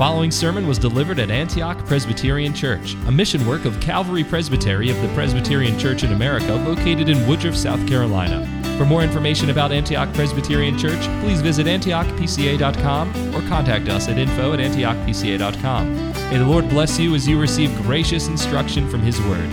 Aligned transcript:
following 0.00 0.30
sermon 0.30 0.66
was 0.66 0.78
delivered 0.78 1.18
at 1.18 1.30
Antioch 1.30 1.76
Presbyterian 1.84 2.54
Church, 2.54 2.94
a 3.06 3.12
mission 3.12 3.46
work 3.46 3.66
of 3.66 3.78
Calvary 3.80 4.24
Presbytery 4.24 4.88
of 4.88 4.98
the 5.02 5.08
Presbyterian 5.08 5.78
Church 5.78 6.04
in 6.04 6.12
America 6.12 6.54
located 6.54 7.10
in 7.10 7.28
Woodruff, 7.28 7.54
South 7.54 7.86
Carolina. 7.86 8.46
For 8.78 8.86
more 8.86 9.02
information 9.02 9.50
about 9.50 9.72
Antioch 9.72 10.10
Presbyterian 10.14 10.78
Church, 10.78 11.02
please 11.20 11.42
visit 11.42 11.66
antiochpca.com 11.66 13.34
or 13.36 13.46
contact 13.46 13.90
us 13.90 14.08
at 14.08 14.16
info 14.16 14.54
at 14.54 14.58
antiochpca.com. 14.60 15.94
May 16.30 16.38
the 16.38 16.46
Lord 16.46 16.70
bless 16.70 16.98
you 16.98 17.14
as 17.14 17.28
you 17.28 17.38
receive 17.38 17.70
gracious 17.82 18.26
instruction 18.26 18.88
from 18.88 19.02
His 19.02 19.20
Word. 19.20 19.50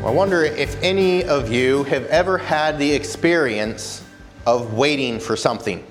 Well, 0.00 0.08
I 0.08 0.14
wonder 0.14 0.42
if 0.42 0.82
any 0.82 1.22
of 1.24 1.52
you 1.52 1.84
have 1.84 2.06
ever 2.06 2.38
had 2.38 2.78
the 2.78 2.90
experience 2.90 4.01
of 4.46 4.74
waiting 4.74 5.20
for 5.20 5.36
something. 5.36 5.84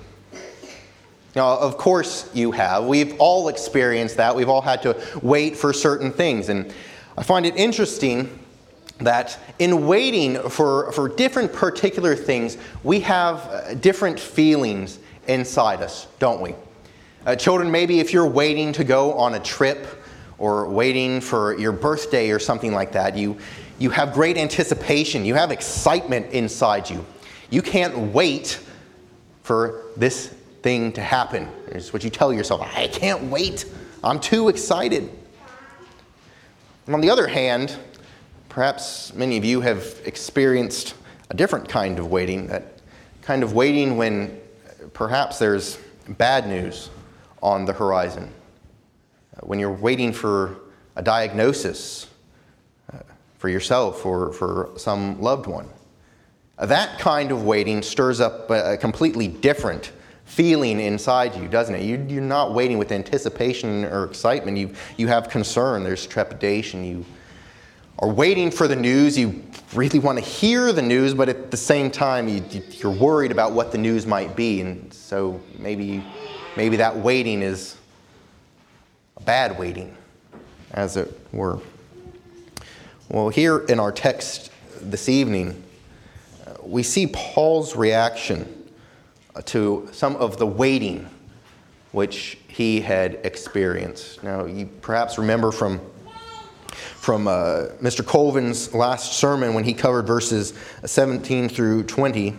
Now, 1.34 1.58
of 1.58 1.78
course, 1.78 2.30
you 2.34 2.52
have. 2.52 2.84
We've 2.84 3.18
all 3.18 3.48
experienced 3.48 4.18
that. 4.18 4.36
We've 4.36 4.50
all 4.50 4.60
had 4.60 4.82
to 4.82 5.02
wait 5.22 5.56
for 5.56 5.72
certain 5.72 6.12
things. 6.12 6.50
And 6.50 6.72
I 7.16 7.22
find 7.22 7.46
it 7.46 7.56
interesting 7.56 8.38
that 8.98 9.38
in 9.58 9.86
waiting 9.86 10.36
for, 10.50 10.92
for 10.92 11.08
different 11.08 11.52
particular 11.52 12.14
things, 12.14 12.58
we 12.84 13.00
have 13.00 13.38
uh, 13.38 13.74
different 13.74 14.20
feelings 14.20 14.98
inside 15.26 15.80
us, 15.80 16.06
don't 16.18 16.40
we? 16.40 16.54
Uh, 17.24 17.36
children, 17.36 17.70
maybe 17.70 18.00
if 18.00 18.12
you're 18.12 18.26
waiting 18.26 18.72
to 18.72 18.84
go 18.84 19.14
on 19.14 19.34
a 19.34 19.40
trip 19.40 19.86
or 20.38 20.68
waiting 20.68 21.20
for 21.20 21.56
your 21.58 21.72
birthday 21.72 22.30
or 22.30 22.38
something 22.38 22.72
like 22.72 22.92
that, 22.92 23.16
you, 23.16 23.38
you 23.78 23.90
have 23.90 24.12
great 24.12 24.36
anticipation, 24.36 25.24
you 25.24 25.34
have 25.34 25.50
excitement 25.50 26.26
inside 26.32 26.90
you. 26.90 27.04
You 27.52 27.60
can't 27.60 28.14
wait 28.14 28.58
for 29.42 29.82
this 29.94 30.28
thing 30.62 30.90
to 30.92 31.02
happen. 31.02 31.50
It's 31.68 31.92
what 31.92 32.02
you 32.02 32.08
tell 32.08 32.32
yourself. 32.32 32.62
I 32.62 32.86
can't 32.86 33.24
wait. 33.24 33.66
I'm 34.02 34.18
too 34.18 34.48
excited. 34.48 35.10
And 36.86 36.94
on 36.94 37.02
the 37.02 37.10
other 37.10 37.26
hand, 37.26 37.76
perhaps 38.48 39.12
many 39.12 39.36
of 39.36 39.44
you 39.44 39.60
have 39.60 39.84
experienced 40.06 40.94
a 41.28 41.34
different 41.34 41.68
kind 41.68 41.98
of 41.98 42.10
waiting, 42.10 42.46
that 42.46 42.78
kind 43.20 43.42
of 43.42 43.52
waiting 43.52 43.98
when 43.98 44.40
perhaps 44.94 45.38
there's 45.38 45.76
bad 46.08 46.48
news 46.48 46.88
on 47.42 47.66
the 47.66 47.74
horizon, 47.74 48.32
when 49.40 49.58
you're 49.58 49.70
waiting 49.70 50.14
for 50.14 50.56
a 50.96 51.02
diagnosis 51.02 52.06
uh, 52.94 53.00
for 53.36 53.50
yourself 53.50 54.06
or 54.06 54.32
for 54.32 54.70
some 54.78 55.20
loved 55.20 55.46
one. 55.46 55.68
That 56.58 56.98
kind 56.98 57.30
of 57.30 57.44
waiting 57.44 57.82
stirs 57.82 58.20
up 58.20 58.50
a 58.50 58.76
completely 58.76 59.28
different 59.28 59.92
feeling 60.24 60.80
inside 60.80 61.34
you, 61.34 61.48
doesn't 61.48 61.74
it? 61.74 61.82
You, 61.82 62.18
are 62.18 62.22
not 62.22 62.54
waiting 62.54 62.78
with 62.78 62.92
anticipation 62.92 63.84
or 63.84 64.04
excitement. 64.04 64.56
You, 64.56 64.72
you 64.96 65.08
have 65.08 65.28
concern, 65.28 65.82
there's 65.84 66.06
trepidation. 66.06 66.84
You 66.84 67.04
are 67.98 68.08
waiting 68.08 68.50
for 68.50 68.66
the 68.66 68.76
news. 68.76 69.18
You 69.18 69.42
really 69.74 69.98
want 69.98 70.18
to 70.18 70.24
hear 70.24 70.72
the 70.72 70.82
news, 70.82 71.14
but 71.14 71.28
at 71.28 71.50
the 71.50 71.56
same 71.56 71.90
time, 71.90 72.28
you, 72.28 72.42
you're 72.70 72.92
worried 72.92 73.30
about 73.30 73.52
what 73.52 73.72
the 73.72 73.78
news 73.78 74.06
might 74.06 74.34
be. 74.34 74.60
And 74.60 74.92
so 74.92 75.40
maybe, 75.58 76.02
maybe 76.56 76.76
that 76.76 76.96
waiting 76.96 77.42
is 77.42 77.76
a 79.18 79.22
bad 79.22 79.58
waiting, 79.58 79.94
as 80.70 80.96
it 80.96 81.18
were. 81.32 81.58
Well, 83.10 83.28
here 83.28 83.58
in 83.58 83.78
our 83.78 83.92
text 83.92 84.50
this 84.80 85.10
evening, 85.10 85.62
we 86.62 86.82
see 86.82 87.06
Paul's 87.06 87.76
reaction 87.76 88.70
to 89.46 89.88
some 89.92 90.16
of 90.16 90.38
the 90.38 90.46
waiting 90.46 91.08
which 91.92 92.38
he 92.48 92.80
had 92.80 93.18
experienced. 93.24 94.22
Now, 94.22 94.46
you 94.46 94.66
perhaps 94.66 95.18
remember 95.18 95.52
from, 95.52 95.80
from 96.72 97.28
uh, 97.28 97.68
Mr. 97.80 98.04
Colvin's 98.04 98.74
last 98.74 99.14
sermon 99.14 99.54
when 99.54 99.64
he 99.64 99.74
covered 99.74 100.06
verses 100.06 100.54
17 100.84 101.48
through 101.48 101.84
20 101.84 102.34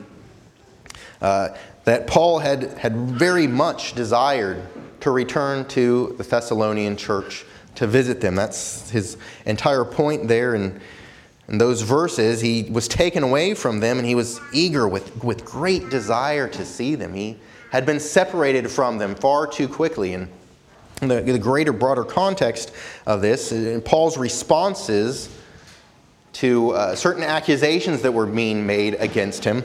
uh, 1.21 1.49
that 1.85 2.07
Paul 2.07 2.39
had, 2.39 2.77
had 2.77 2.95
very 2.95 3.47
much 3.47 3.93
desired 3.93 4.61
to 5.01 5.11
return 5.11 5.65
to 5.69 6.15
the 6.17 6.23
Thessalonian 6.23 6.97
church 6.97 7.45
to 7.75 7.87
visit 7.87 8.21
them. 8.21 8.35
That's 8.35 8.89
his 8.89 9.17
entire 9.45 9.85
point 9.85 10.27
there. 10.27 10.55
And 10.55 10.79
in 11.47 11.57
those 11.57 11.81
verses, 11.81 12.39
he 12.41 12.63
was 12.71 12.87
taken 12.87 13.23
away 13.23 13.53
from 13.53 13.79
them 13.79 13.97
and 13.97 14.07
he 14.07 14.15
was 14.15 14.39
eager 14.53 14.87
with, 14.87 15.23
with 15.23 15.43
great 15.43 15.89
desire 15.89 16.47
to 16.47 16.65
see 16.65 16.95
them. 16.95 17.13
He 17.13 17.37
had 17.71 17.85
been 17.85 17.99
separated 17.99 18.69
from 18.69 18.97
them 18.97 19.15
far 19.15 19.45
too 19.47 19.67
quickly. 19.67 20.13
And 20.13 20.29
the, 21.01 21.21
the 21.21 21.39
greater, 21.39 21.73
broader 21.73 22.05
context 22.05 22.71
of 23.05 23.21
this, 23.21 23.51
in 23.51 23.81
Paul's 23.81 24.17
responses 24.17 25.29
to 26.33 26.71
uh, 26.71 26.95
certain 26.95 27.23
accusations 27.23 28.01
that 28.03 28.13
were 28.13 28.25
being 28.25 28.65
made 28.65 28.95
against 28.95 29.43
him, 29.43 29.63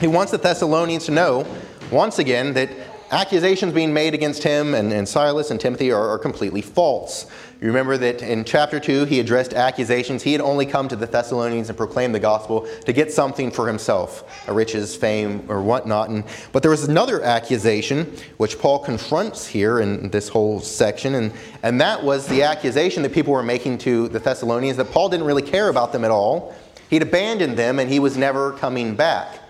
he 0.00 0.06
wants 0.06 0.32
the 0.32 0.38
Thessalonians 0.38 1.06
to 1.06 1.12
know, 1.12 1.46
once 1.90 2.18
again, 2.18 2.54
that 2.54 2.70
accusations 3.10 3.72
being 3.72 3.92
made 3.92 4.14
against 4.14 4.42
him 4.42 4.74
and, 4.74 4.92
and 4.92 5.08
Silas 5.08 5.50
and 5.50 5.60
Timothy 5.60 5.92
are, 5.92 6.08
are, 6.08 6.18
completely 6.18 6.62
false. 6.62 7.26
You 7.60 7.68
remember 7.68 7.96
that 7.96 8.22
in 8.22 8.44
chapter 8.44 8.80
2, 8.80 9.04
he 9.04 9.20
addressed 9.20 9.54
accusations. 9.54 10.22
He 10.22 10.32
had 10.32 10.40
only 10.40 10.66
come 10.66 10.88
to 10.88 10.96
the 10.96 11.06
Thessalonians 11.06 11.68
and 11.68 11.78
proclaimed 11.78 12.14
the 12.14 12.20
gospel 12.20 12.66
to 12.84 12.92
get 12.92 13.12
something 13.12 13.50
for 13.50 13.66
himself, 13.66 14.48
a 14.48 14.52
riches, 14.52 14.94
fame, 14.96 15.44
or 15.48 15.62
whatnot. 15.62 16.10
And, 16.10 16.24
but 16.52 16.62
there 16.62 16.70
was 16.70 16.84
another 16.88 17.22
accusation 17.22 18.16
which 18.36 18.58
Paul 18.58 18.80
confronts 18.80 19.46
here 19.46 19.80
in 19.80 20.10
this 20.10 20.28
whole 20.28 20.60
section, 20.60 21.14
and, 21.14 21.32
and 21.62 21.80
that 21.80 22.02
was 22.02 22.26
the 22.26 22.42
accusation 22.42 23.02
that 23.02 23.12
people 23.12 23.32
were 23.32 23.42
making 23.42 23.78
to 23.78 24.08
the 24.08 24.18
Thessalonians 24.18 24.76
that 24.76 24.90
Paul 24.90 25.08
didn't 25.08 25.26
really 25.26 25.42
care 25.42 25.68
about 25.68 25.92
them 25.92 26.04
at 26.04 26.10
all. 26.10 26.54
He'd 26.90 27.02
abandoned 27.02 27.56
them 27.56 27.78
and 27.78 27.90
he 27.90 27.98
was 27.98 28.16
never 28.16 28.52
coming 28.52 28.94
back. 28.94 29.40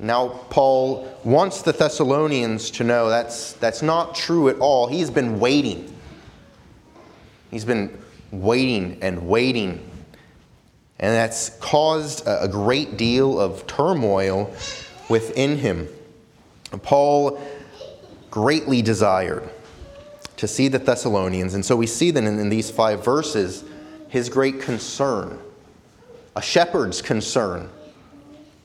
Now, 0.00 0.28
Paul 0.48 1.06
wants 1.24 1.60
the 1.60 1.72
Thessalonians 1.72 2.70
to 2.72 2.84
know 2.84 3.10
that's, 3.10 3.52
that's 3.54 3.82
not 3.82 4.14
true 4.14 4.48
at 4.48 4.58
all. 4.58 4.86
He's 4.86 5.10
been 5.10 5.38
waiting. 5.38 5.94
He's 7.50 7.66
been 7.66 7.98
waiting 8.30 8.98
and 9.02 9.28
waiting. 9.28 9.86
And 10.98 11.14
that's 11.14 11.50
caused 11.60 12.22
a 12.26 12.48
great 12.48 12.96
deal 12.96 13.38
of 13.38 13.66
turmoil 13.66 14.54
within 15.10 15.58
him. 15.58 15.86
Paul 16.82 17.38
greatly 18.30 18.80
desired 18.80 19.50
to 20.38 20.48
see 20.48 20.68
the 20.68 20.78
Thessalonians. 20.78 21.52
And 21.52 21.64
so 21.64 21.76
we 21.76 21.86
see 21.86 22.10
then 22.10 22.26
in, 22.26 22.48
these 22.48 22.70
five 22.70 23.04
verses 23.04 23.64
his 24.08 24.30
great 24.30 24.62
concern, 24.62 25.38
a 26.34 26.40
shepherd's 26.40 27.02
concern 27.02 27.68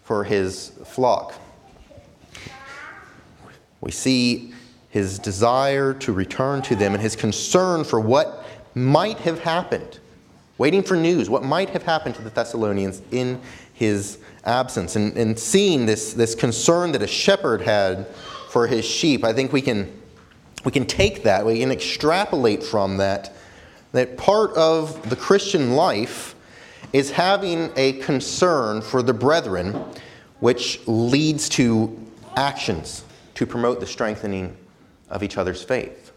for 0.05 0.23
his 0.23 0.69
flock. 0.85 1.33
We 3.81 3.91
see 3.91 4.53
his 4.89 5.19
desire 5.19 5.93
to 5.95 6.13
return 6.13 6.61
to 6.61 6.75
them 6.75 6.93
and 6.93 7.01
his 7.01 7.15
concern 7.15 7.83
for 7.83 7.99
what 7.99 8.45
might 8.75 9.17
have 9.17 9.39
happened, 9.39 9.99
waiting 10.59 10.83
for 10.83 10.95
news, 10.95 11.29
what 11.29 11.43
might 11.43 11.71
have 11.71 11.83
happened 11.83 12.13
to 12.15 12.21
the 12.21 12.29
Thessalonians 12.29 13.01
in 13.11 13.41
his 13.73 14.19
absence. 14.43 14.95
And, 14.95 15.17
and 15.17 15.37
seeing 15.37 15.87
this, 15.87 16.13
this 16.13 16.35
concern 16.35 16.91
that 16.91 17.01
a 17.01 17.07
shepherd 17.07 17.61
had 17.61 18.07
for 18.49 18.67
his 18.67 18.85
sheep, 18.85 19.23
I 19.23 19.33
think 19.33 19.51
we 19.51 19.61
can, 19.61 19.91
we 20.63 20.71
can 20.71 20.85
take 20.85 21.23
that, 21.23 21.45
we 21.45 21.59
can 21.59 21.71
extrapolate 21.71 22.63
from 22.63 22.97
that, 22.97 23.33
that 23.91 24.17
part 24.17 24.53
of 24.53 25.09
the 25.09 25.15
Christian 25.15 25.71
life 25.71 26.34
is 26.93 27.11
having 27.11 27.71
a 27.75 27.93
concern 27.93 28.81
for 28.81 29.01
the 29.01 29.13
brethren, 29.13 29.73
which 30.39 30.85
leads 30.87 31.49
to 31.49 31.97
actions 32.35 33.03
to 33.35 33.45
promote 33.45 33.79
the 33.79 33.87
strengthening 33.87 34.55
of 35.09 35.23
each 35.23 35.37
other's 35.37 35.63
faith. 35.63 36.11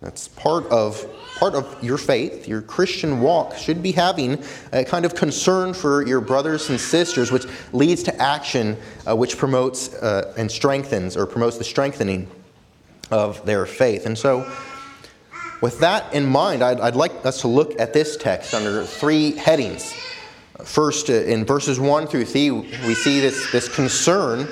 That's 0.00 0.28
part 0.28 0.66
of, 0.66 1.06
part 1.36 1.54
of 1.54 1.82
your 1.82 1.96
faith. 1.96 2.46
Your 2.46 2.60
Christian 2.60 3.20
walk 3.20 3.56
should 3.56 3.82
be 3.82 3.92
having 3.92 4.42
a 4.72 4.84
kind 4.84 5.06
of 5.06 5.14
concern 5.14 5.72
for 5.72 6.06
your 6.06 6.20
brothers 6.20 6.68
and 6.68 6.78
sisters, 6.78 7.32
which 7.32 7.46
leads 7.72 8.02
to 8.02 8.22
action, 8.22 8.76
uh, 9.08 9.16
which 9.16 9.38
promotes 9.38 9.94
uh, 9.94 10.34
and 10.36 10.50
strengthens 10.50 11.16
or 11.16 11.24
promotes 11.26 11.56
the 11.56 11.64
strengthening 11.64 12.28
of 13.10 13.44
their 13.46 13.64
faith. 13.64 14.04
And 14.04 14.16
so, 14.16 14.50
with 15.64 15.78
that 15.78 16.12
in 16.12 16.26
mind, 16.26 16.62
I'd, 16.62 16.78
I'd, 16.78 16.94
like 16.94 17.24
us 17.24 17.40
to 17.40 17.48
look 17.48 17.80
at 17.80 17.94
this 17.94 18.18
text 18.18 18.52
under 18.52 18.84
three 18.84 19.30
headings. 19.30 19.94
First, 20.62 21.08
uh, 21.08 21.14
in 21.14 21.46
verses 21.46 21.80
1 21.80 22.06
through 22.06 22.26
3, 22.26 22.50
we 22.50 22.94
see 22.94 23.18
this, 23.20 23.50
this 23.50 23.74
concern 23.74 24.46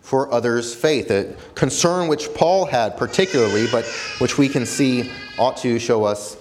for 0.00 0.32
others' 0.32 0.74
faith, 0.74 1.10
a 1.10 1.36
concern 1.54 2.08
which 2.08 2.32
Paul 2.32 2.64
had 2.64 2.96
particularly, 2.96 3.66
but 3.70 3.84
which 4.16 4.38
we 4.38 4.48
can 4.48 4.64
see 4.64 5.12
ought 5.38 5.58
to 5.58 5.78
show 5.78 6.04
us 6.04 6.38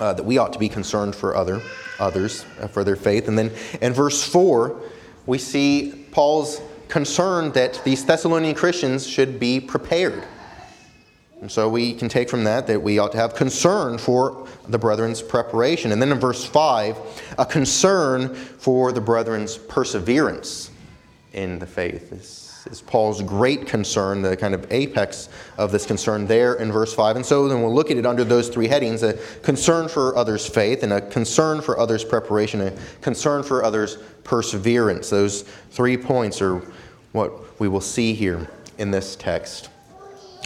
uh, 0.00 0.14
that 0.14 0.24
we 0.24 0.38
ought 0.38 0.52
to 0.54 0.58
be 0.58 0.68
concerned 0.68 1.14
for 1.14 1.36
other, 1.36 1.62
others, 2.00 2.44
uh, 2.60 2.66
for 2.66 2.82
their 2.82 2.96
faith. 2.96 3.28
And 3.28 3.38
then 3.38 3.52
in 3.80 3.92
verse 3.92 4.20
4, 4.20 4.80
we 5.26 5.38
see 5.38 6.08
Paul's 6.10 6.60
concern 6.88 7.52
that 7.52 7.80
these 7.84 8.04
Thessalonian 8.04 8.56
Christians 8.56 9.06
should 9.06 9.38
be 9.38 9.60
prepared. 9.60 10.24
And 11.40 11.50
so 11.50 11.68
we 11.68 11.94
can 11.94 12.08
take 12.08 12.28
from 12.28 12.44
that 12.44 12.66
that 12.66 12.82
we 12.82 12.98
ought 12.98 13.12
to 13.12 13.18
have 13.18 13.34
concern 13.34 13.96
for 13.96 14.48
the 14.66 14.78
brethren's 14.78 15.22
preparation. 15.22 15.92
And 15.92 16.02
then 16.02 16.10
in 16.10 16.18
verse 16.18 16.44
5, 16.44 16.96
a 17.38 17.46
concern 17.46 18.34
for 18.34 18.90
the 18.90 19.00
brethren's 19.00 19.56
perseverance 19.56 20.70
in 21.32 21.60
the 21.60 21.66
faith. 21.66 22.10
This 22.10 22.66
is 22.66 22.82
Paul's 22.82 23.22
great 23.22 23.66
concern, 23.66 24.20
the 24.20 24.36
kind 24.36 24.52
of 24.52 24.66
apex 24.72 25.28
of 25.56 25.70
this 25.70 25.86
concern 25.86 26.26
there 26.26 26.54
in 26.54 26.72
verse 26.72 26.92
5. 26.92 27.16
And 27.16 27.24
so 27.24 27.46
then 27.46 27.62
we'll 27.62 27.74
look 27.74 27.92
at 27.92 27.96
it 27.96 28.04
under 28.04 28.24
those 28.24 28.48
three 28.48 28.66
headings 28.66 29.04
a 29.04 29.14
concern 29.42 29.88
for 29.88 30.16
others' 30.16 30.46
faith, 30.46 30.82
and 30.82 30.92
a 30.92 31.00
concern 31.00 31.60
for 31.60 31.78
others' 31.78 32.04
preparation, 32.04 32.60
a 32.60 32.72
concern 33.00 33.44
for 33.44 33.64
others' 33.64 33.96
perseverance. 34.24 35.08
Those 35.08 35.42
three 35.70 35.96
points 35.96 36.42
are 36.42 36.60
what 37.12 37.60
we 37.60 37.68
will 37.68 37.80
see 37.80 38.12
here 38.12 38.50
in 38.76 38.90
this 38.90 39.14
text, 39.14 39.70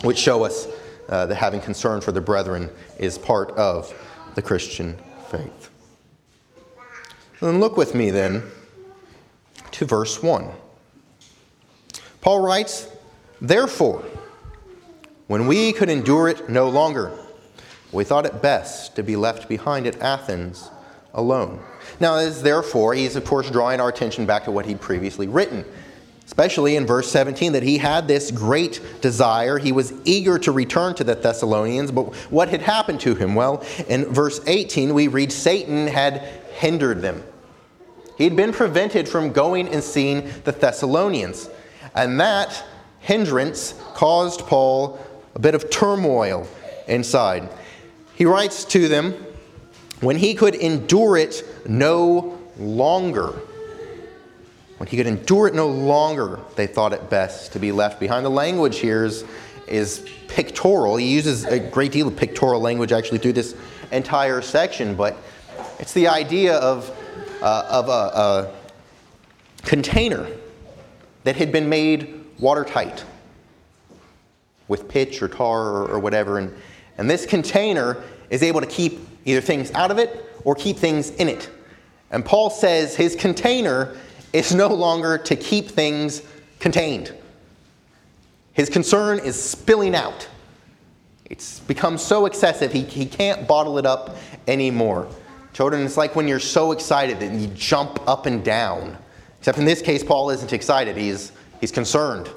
which 0.02 0.18
show 0.18 0.44
us 0.44 0.68
uh, 1.12 1.26
that 1.26 1.35
having 1.35 1.61
concern 1.61 2.00
for 2.00 2.11
the 2.11 2.23
brethren 2.23 2.70
is 2.99 3.19
part 3.19 3.50
of 3.50 3.93
the 4.35 4.41
Christian 4.41 4.97
faith. 5.31 5.69
Then 7.38 7.61
look 7.61 7.76
with 7.76 7.94
me 7.94 8.11
then 8.11 8.43
to 9.73 9.85
verse 9.85 10.23
1. 10.23 10.49
Paul 12.23 12.41
writes, 12.41 12.88
Therefore, 13.43 14.03
when 15.26 15.47
we 15.47 15.75
could 15.75 15.91
endure 15.91 16.29
it 16.29 16.49
no 16.49 16.70
longer, 16.70 17.12
we 17.91 18.05
thought 18.05 18.25
it 18.25 18.41
best 18.41 18.97
to 18.97 19.03
be 19.03 19.14
left 19.14 19.50
behind 19.50 19.87
at 19.87 20.00
Athens 20.00 20.70
alone. 21.12 21.61
Now, 22.00 22.17
as 22.17 22.43
therefore, 22.43 22.94
he's 22.94 23.17
of 23.17 23.26
course 23.26 23.50
drawing 23.50 23.81
our 23.81 23.91
attention 23.91 24.25
back 24.25 24.44
to 24.44 24.50
what 24.50 24.64
he'd 24.64 24.81
previously 24.81 25.29
written, 25.29 25.67
especially 26.26 26.76
in 26.76 26.86
verse 26.86 27.10
17, 27.10 27.52
that 27.52 27.62
he 27.62 27.78
had 27.78 28.08
this 28.08 28.30
great 28.30 28.80
desire. 29.00 29.58
He 29.58 29.72
was 29.72 29.92
eager 30.04 30.38
to 30.40 30.52
return 30.52 30.94
to 30.94 31.04
the 31.04 31.14
Thessalonians, 31.14 31.90
but 31.90 32.14
what 32.30 32.48
had 32.48 32.62
happened 32.62 33.00
to 33.00 33.14
him? 33.14 33.34
Well, 33.34 33.64
in 33.88 34.06
verse 34.06 34.40
18, 34.46 34.94
we 34.94 35.08
read 35.08 35.32
Satan 35.32 35.86
had 35.86 36.22
hindered 36.54 37.02
them. 37.02 37.22
He'd 38.19 38.36
been 38.36 38.52
prevented 38.52 39.08
from 39.08 39.32
going 39.32 39.69
and 39.69 39.82
seeing 39.82 40.30
the 40.44 40.52
Thessalonians. 40.52 41.50
And 41.94 42.20
that 42.20 42.64
hindrance 43.00 43.75
caused 43.94 44.40
Paul 44.40 44.98
a 45.34 45.38
bit 45.38 45.54
of 45.54 45.70
turmoil 45.70 46.46
inside. 46.86 47.48
He 48.14 48.25
writes 48.25 48.64
to 48.66 48.88
them, 48.88 49.14
when 50.00 50.16
he 50.16 50.34
could 50.34 50.54
endure 50.54 51.16
it 51.16 51.44
no 51.66 52.38
longer. 52.58 53.34
When 54.82 54.88
he 54.88 54.96
could 54.96 55.06
endure 55.06 55.46
it 55.46 55.55
no 55.55 55.69
longer, 55.69 56.40
they 56.56 56.67
thought 56.67 56.93
it 56.93 57.08
best 57.08 57.52
to 57.52 57.61
be 57.61 57.70
left 57.70 58.00
behind. 58.00 58.26
The 58.26 58.31
language 58.31 58.81
here 58.81 59.05
is, 59.05 59.25
is 59.69 60.05
pictorial. 60.26 60.96
He 60.96 61.06
uses 61.06 61.44
a 61.44 61.61
great 61.61 61.93
deal 61.93 62.08
of 62.08 62.17
pictorial 62.17 62.61
language 62.61 62.90
actually 62.90 63.19
through 63.19 63.34
this 63.34 63.55
entire 63.93 64.43
section, 64.43 64.96
but 64.96 65.17
it's 65.79 65.93
the 65.93 66.08
idea 66.08 66.56
of, 66.56 66.90
uh, 67.40 67.64
of 67.70 67.88
a, 67.88 67.93
a 67.93 68.52
container 69.64 70.26
that 71.23 71.37
had 71.37 71.52
been 71.52 71.69
made 71.69 72.25
watertight 72.40 73.05
with 74.67 74.88
pitch 74.88 75.23
or 75.23 75.28
tar 75.28 75.62
or, 75.62 75.93
or 75.93 75.99
whatever. 76.00 76.38
And, 76.38 76.52
and 76.99 77.08
this 77.08 77.25
container 77.25 78.02
is 78.31 78.43
able 78.43 78.61
to 78.61 78.67
keep 78.67 78.99
either 79.26 79.40
things 79.40 79.70
out 79.75 79.93
of 79.93 79.99
it 79.99 80.28
or 80.43 80.56
keep 80.56 80.76
things 80.76 81.11
in 81.11 81.28
it. 81.28 81.49
And 82.11 82.25
Paul 82.25 82.50
says 82.50 82.96
his 82.96 83.14
container 83.14 83.96
is 84.32 84.55
no 84.55 84.69
longer 84.69 85.19
to 85.19 85.37
keep 85.37 85.69
things 85.69 86.23
contained. 86.58 87.14
His 88.52 88.69
concern 88.69 89.19
is 89.19 89.40
spilling 89.40 89.94
out. 89.94 90.29
It's 91.25 91.61
become 91.61 91.96
so 91.96 92.26
excessive, 92.26 92.73
he, 92.73 92.82
he 92.82 93.06
can't 93.06 93.49
bottle 93.49 93.79
it 93.79 93.87
up 93.87 94.17
anymore. 94.46 95.08
Children, 95.55 95.84
it's 95.84 95.96
like 95.96 96.14
when 96.17 96.29
you're 96.29 96.40
so 96.40 96.73
excited 96.73 97.20
that 97.20 97.32
you 97.32 97.46
jump 97.49 98.06
up 98.08 98.26
and 98.26 98.44
down. 98.44 98.96
Except 99.38 99.58
in 99.58 99.64
this 99.64 99.82
case, 99.82 100.05
Paul 100.05 100.31
isn't 100.31 100.52
excited, 100.52 100.96
he's, 100.96 101.32
he's 101.61 101.73
concerned. 101.73 102.31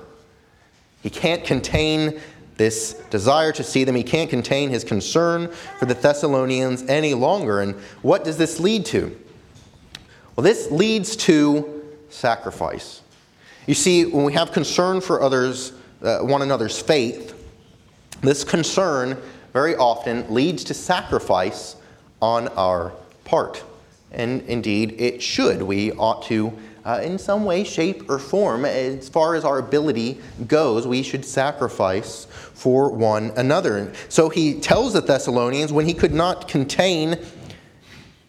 He 1.02 1.10
can't 1.10 1.44
contain 1.44 2.20
this 2.58 2.94
desire 3.10 3.52
to 3.52 3.64
see 3.64 3.84
them. 3.84 3.96
He 3.96 4.04
can't 4.04 4.30
contain 4.30 4.70
his 4.70 4.84
concern 4.84 5.52
for 5.78 5.86
the 5.86 5.94
Thessalonians 5.94 6.84
any 6.84 7.14
longer. 7.14 7.62
And 7.62 7.76
what 8.02 8.24
does 8.24 8.38
this 8.38 8.60
lead 8.60 8.86
to? 8.88 9.16
Well, 10.36 10.44
this 10.44 10.72
leads 10.72 11.16
to 11.18 11.75
sacrifice. 12.16 13.02
You 13.68 13.74
see, 13.74 14.06
when 14.06 14.26
we 14.26 14.34
have 14.34 14.52
concern 14.52 15.02
for 15.02 15.22
others, 15.22 15.74
uh, 16.02 16.20
one 16.20 16.42
another's 16.42 16.80
faith, 16.80 17.34
this 18.22 18.44
concern 18.44 19.18
very 19.54 19.76
often 19.76 20.32
leads 20.34 20.64
to 20.66 20.74
sacrifice 20.74 21.76
on 22.22 22.48
our 22.50 22.94
part. 23.24 23.64
And 24.12 24.42
indeed, 24.44 24.96
it 25.00 25.22
should. 25.22 25.62
We 25.62 25.92
ought 25.94 26.24
to 26.24 26.58
uh, 26.86 27.02
in 27.04 27.18
some 27.18 27.46
way, 27.46 27.64
shape, 27.64 28.08
or 28.10 28.20
form, 28.20 28.64
as 28.64 29.10
far 29.10 29.34
as 29.34 29.44
our 29.44 29.58
ability 29.58 30.20
goes, 30.46 30.86
we 30.86 31.02
should 31.02 31.26
sacrifice 31.26 32.26
for 32.26 32.92
one 32.92 33.32
another. 33.38 33.92
So 34.08 34.30
he 34.30 34.60
tells 34.60 34.94
the 34.94 35.02
Thessalonians 35.02 35.74
when 35.74 35.88
he 35.88 35.96
could 35.96 36.14
not 36.14 36.48
contain 36.48 37.18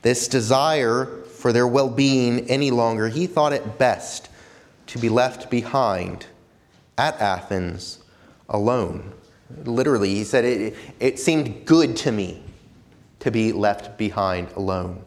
this 0.00 0.26
desire 0.26 1.06
for 1.46 1.52
their 1.52 1.68
well 1.68 1.88
being 1.88 2.40
any 2.50 2.72
longer, 2.72 3.08
he 3.08 3.28
thought 3.28 3.52
it 3.52 3.78
best 3.78 4.28
to 4.88 4.98
be 4.98 5.08
left 5.08 5.48
behind 5.48 6.26
at 6.98 7.20
Athens 7.20 8.00
alone. 8.48 9.12
Literally, 9.62 10.12
he 10.12 10.24
said, 10.24 10.44
It, 10.44 10.74
it 10.98 11.20
seemed 11.20 11.64
good 11.64 11.94
to 11.98 12.10
me 12.10 12.42
to 13.20 13.30
be 13.30 13.52
left 13.52 13.96
behind 13.96 14.48
alone. 14.56 15.04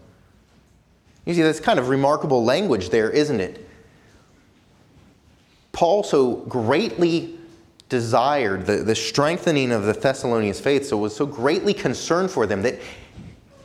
You 1.26 1.34
see, 1.34 1.42
that's 1.42 1.60
kind 1.60 1.78
of 1.78 1.90
remarkable 1.90 2.46
language 2.46 2.90
there, 2.90 3.10
isn't 3.10 3.42
it? 3.42 3.68
Paul 5.74 6.04
so 6.04 6.36
greatly 6.36 7.38
desired 7.90 8.66
the, 8.66 8.78
the 8.78 8.96
strengthening 8.96 9.74
of 9.74 9.84
the 9.84 9.92
Thessalonians' 9.92 10.62
faith, 10.62 10.86
so 10.86 10.96
was 10.96 11.14
so 11.14 11.26
greatly 11.26 11.74
concerned 11.74 12.32
for 12.32 12.48
them 12.48 12.62
that, 12.62 12.80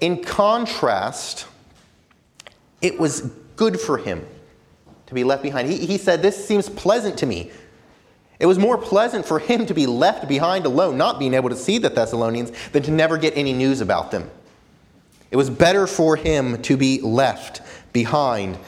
in 0.00 0.24
contrast, 0.24 1.46
it 2.84 3.00
was 3.00 3.22
good 3.56 3.80
for 3.80 3.96
him 3.96 4.24
to 5.06 5.14
be 5.14 5.24
left 5.24 5.42
behind. 5.42 5.68
He, 5.70 5.86
he 5.86 5.96
said, 5.96 6.20
This 6.20 6.46
seems 6.46 6.68
pleasant 6.68 7.18
to 7.18 7.26
me. 7.26 7.50
It 8.38 8.46
was 8.46 8.58
more 8.58 8.76
pleasant 8.76 9.24
for 9.24 9.38
him 9.38 9.64
to 9.66 9.74
be 9.74 9.86
left 9.86 10.28
behind 10.28 10.66
alone, 10.66 10.98
not 10.98 11.18
being 11.18 11.32
able 11.32 11.48
to 11.48 11.56
see 11.56 11.78
the 11.78 11.88
Thessalonians, 11.88 12.52
than 12.72 12.82
to 12.82 12.90
never 12.90 13.16
get 13.16 13.36
any 13.36 13.54
news 13.54 13.80
about 13.80 14.10
them. 14.10 14.30
It 15.30 15.36
was 15.36 15.48
better 15.48 15.86
for 15.86 16.14
him 16.16 16.60
to 16.62 16.76
be 16.76 17.00
left 17.00 17.62
behind 17.92 18.58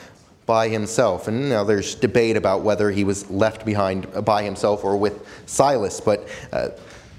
by 0.47 0.69
himself. 0.69 1.29
And 1.29 1.51
now 1.51 1.65
there's 1.65 1.95
debate 1.95 2.37
about 2.37 2.63
whether 2.63 2.91
he 2.91 3.05
was 3.05 3.29
left 3.31 3.67
behind 3.67 4.25
by 4.25 4.45
himself 4.45 4.83
or 4.83 4.97
with 4.97 5.29
Silas, 5.47 6.01
but 6.01 6.27
uh, 6.53 6.71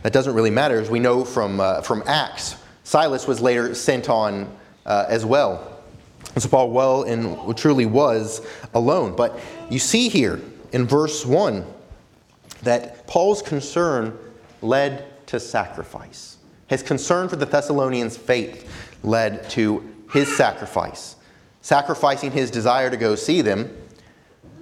that 0.02 0.14
doesn't 0.14 0.34
really 0.34 0.50
matter, 0.50 0.80
as 0.80 0.90
we 0.90 1.00
know 1.00 1.24
from, 1.24 1.60
uh, 1.60 1.82
from 1.82 2.02
Acts. 2.08 2.56
Silas 2.84 3.28
was 3.28 3.40
later 3.40 3.76
sent 3.76 4.10
on 4.10 4.50
uh, 4.86 5.06
as 5.10 5.26
well. 5.26 5.77
And 6.38 6.44
so 6.44 6.50
Paul 6.50 6.70
well 6.70 7.02
and 7.02 7.58
truly 7.58 7.88
was 7.88 8.46
alone. 8.76 9.16
But 9.16 9.40
you 9.72 9.80
see 9.80 10.08
here 10.08 10.40
in 10.72 10.86
verse 10.86 11.26
1 11.26 11.66
that 12.62 13.08
Paul's 13.08 13.42
concern 13.42 14.16
led 14.62 15.26
to 15.30 15.40
sacrifice. 15.40 16.38
His 16.68 16.84
concern 16.84 17.28
for 17.28 17.38
the 17.38 17.48
Thessalonians' 17.48 18.18
faith 18.18 18.70
led 19.02 19.50
to 19.50 19.84
his 20.14 20.38
sacrifice, 20.38 21.16
sacrificing 21.62 22.30
his 22.30 22.52
desire 22.52 22.92
to 22.92 22.98
go 22.98 23.16
see 23.16 23.42
them, 23.42 23.76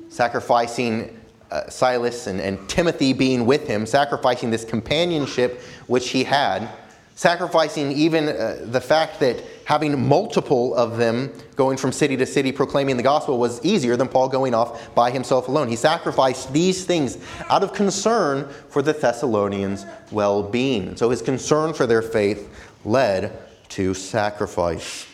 sacrificing 0.08 1.20
uh, 1.52 1.70
Silas 1.70 2.28
and, 2.28 2.40
and 2.40 2.70
Timothy 2.70 3.12
being 3.12 3.46
with 3.46 3.68
him, 3.68 3.86
sacrificing 3.86 4.50
this 4.50 4.64
companionship 4.64 5.60
which 5.88 6.12
he 6.12 6.24
had, 6.24 6.70
sacrificing 7.16 7.92
even 7.92 8.30
uh, 8.30 8.60
the 8.62 8.80
fact 8.80 9.20
that 9.20 9.44
having 9.66 10.08
multiple 10.08 10.74
of 10.76 10.98
them 10.98 11.32
going 11.56 11.76
from 11.76 11.92
city 11.92 12.16
to 12.16 12.26
city 12.26 12.52
proclaiming 12.52 12.98
the 12.98 13.04
gospel 13.04 13.38
was 13.38 13.64
easier 13.66 13.98
than 13.98 14.08
Paul 14.08 14.30
going 14.30 14.54
off 14.54 14.94
by 14.96 15.12
himself 15.12 15.48
alone. 15.48 15.68
He 15.68 15.76
sacrificed 15.76 16.54
these 16.54 16.86
things 16.86 17.18
out 17.50 17.64
of 17.64 17.74
concern 17.74 18.48
for 18.70 18.82
the 18.82 18.94
Thessalonians' 18.94 19.86
well 20.12 20.44
being. 20.44 20.96
So 20.96 21.10
his 21.10 21.22
concern 21.22 21.74
for 21.74 21.86
their 21.86 22.04
faith 22.04 22.50
led 22.86 23.38
to 23.70 23.94
sacrifice. 23.94 25.08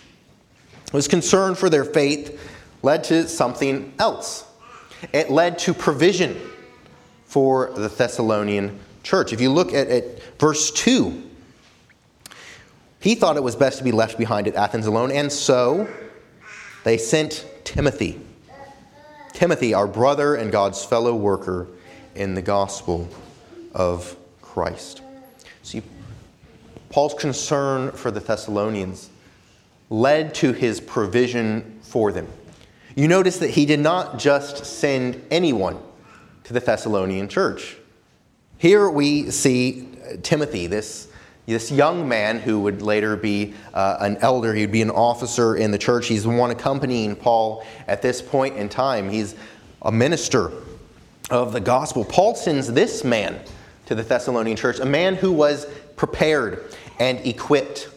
His 0.92 1.08
concern 1.08 1.56
for 1.56 1.70
their 1.70 1.86
faith 1.86 2.40
led 2.84 3.06
to 3.06 3.28
something 3.30 3.94
else. 4.00 4.46
It 5.14 5.32
led 5.32 5.58
to 5.60 5.74
provision 5.74 6.40
for 7.26 7.72
the 7.74 7.88
Thessalonian 7.88 8.78
church. 9.04 9.32
If 9.32 9.40
you 9.40 9.52
look 9.52 9.74
at, 9.74 9.88
at 9.88 10.22
verse 10.38 10.72
2, 10.72 11.31
he 13.02 13.16
thought 13.16 13.36
it 13.36 13.44
was 13.44 13.56
best 13.56 13.80
to 13.80 13.84
be 13.84 13.92
left 13.92 14.18
behind 14.18 14.48
at 14.48 14.56
Athens 14.56 14.86
alone, 14.86 15.12
and 15.12 15.32
so 15.32 15.90
they 16.84 16.98
sent 16.98 17.46
Timothy. 17.64 18.22
Timothy, 19.34 19.74
our 19.74 19.88
brother 19.88 20.36
and 20.36 20.52
God's 20.52 20.86
fellow 20.86 21.16
worker 21.16 21.68
in 22.16 22.36
the 22.36 22.42
gospel 22.42 23.10
of 23.74 24.16
Christ. 24.42 25.02
See, 25.64 25.82
Paul's 26.90 27.14
concern 27.16 27.92
for 27.92 28.12
the 28.12 28.20
Thessalonians 28.20 29.10
led 29.90 30.34
to 30.36 30.54
his 30.54 30.80
provision 30.80 31.80
for 31.82 32.12
them. 32.12 32.28
You 32.96 33.08
notice 33.08 33.38
that 33.40 33.52
he 33.52 33.66
did 33.66 33.80
not 33.80 34.20
just 34.20 34.66
send 34.66 35.24
anyone 35.32 35.80
to 36.44 36.54
the 36.54 36.60
Thessalonian 36.60 37.30
church. 37.30 37.78
Here 38.58 38.90
we 38.90 39.32
see 39.32 39.88
Timothy, 40.22 40.68
this, 40.68 41.11
this 41.46 41.72
young 41.72 42.08
man 42.08 42.40
who 42.40 42.60
would 42.62 42.82
later 42.82 43.16
be 43.16 43.54
uh, 43.74 43.98
an 44.00 44.18
elder. 44.18 44.54
He'd 44.54 44.72
be 44.72 44.82
an 44.82 44.92
officer 44.92 45.56
in 45.56 45.72
the 45.72 45.78
church. 45.78 46.08
He's 46.08 46.24
the 46.24 46.30
one 46.30 46.52
accompanying 46.52 47.16
Paul 47.16 47.66
at 47.88 48.02
this 48.02 48.22
point 48.22 48.58
in 48.58 48.70
time. 48.70 49.10
He's 49.10 49.36
a 49.82 49.92
minister 49.92 50.52
of 51.30 51.54
the 51.54 51.60
gospel. 51.60 52.06
Paul 52.06 52.36
sends 52.36 52.72
this 52.72 53.04
man 53.04 53.40
to 53.88 53.96
the 53.96 54.04
Thessalonian 54.04 54.56
church, 54.56 54.80
a 54.80 54.86
man 54.86 55.16
who 55.16 55.32
was 55.32 55.66
prepared 55.96 56.74
and 57.00 57.20
equipped. 57.26 57.90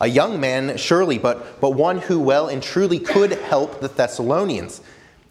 A 0.00 0.06
young 0.06 0.40
man, 0.40 0.76
surely, 0.76 1.18
but, 1.18 1.60
but 1.60 1.70
one 1.70 1.98
who 1.98 2.20
well 2.20 2.48
and 2.48 2.62
truly 2.62 2.98
could 2.98 3.32
help 3.32 3.80
the 3.80 3.88
Thessalonians. 3.88 4.80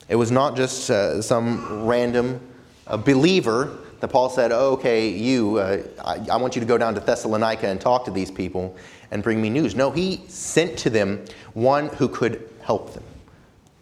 It 0.09 0.15
was 0.15 0.31
not 0.31 0.55
just 0.55 0.89
uh, 0.89 1.21
some 1.21 1.85
random 1.85 2.39
uh, 2.85 2.97
believer 2.97 3.77
that 3.99 4.09
Paul 4.09 4.29
said, 4.29 4.51
oh, 4.51 4.73
okay, 4.73 5.09
you, 5.09 5.57
uh, 5.57 5.81
I, 6.03 6.25
I 6.31 6.37
want 6.37 6.55
you 6.55 6.59
to 6.59 6.67
go 6.67 6.77
down 6.77 6.93
to 6.95 6.99
Thessalonica 6.99 7.67
and 7.67 7.81
talk 7.81 8.05
to 8.05 8.11
these 8.11 8.31
people 8.31 8.75
and 9.11 9.23
bring 9.23 9.41
me 9.41 9.49
news. 9.49 9.75
No, 9.75 9.91
he 9.91 10.21
sent 10.27 10.77
to 10.79 10.89
them 10.89 11.23
one 11.53 11.87
who 11.87 12.07
could 12.07 12.49
help 12.61 12.93
them, 12.93 13.03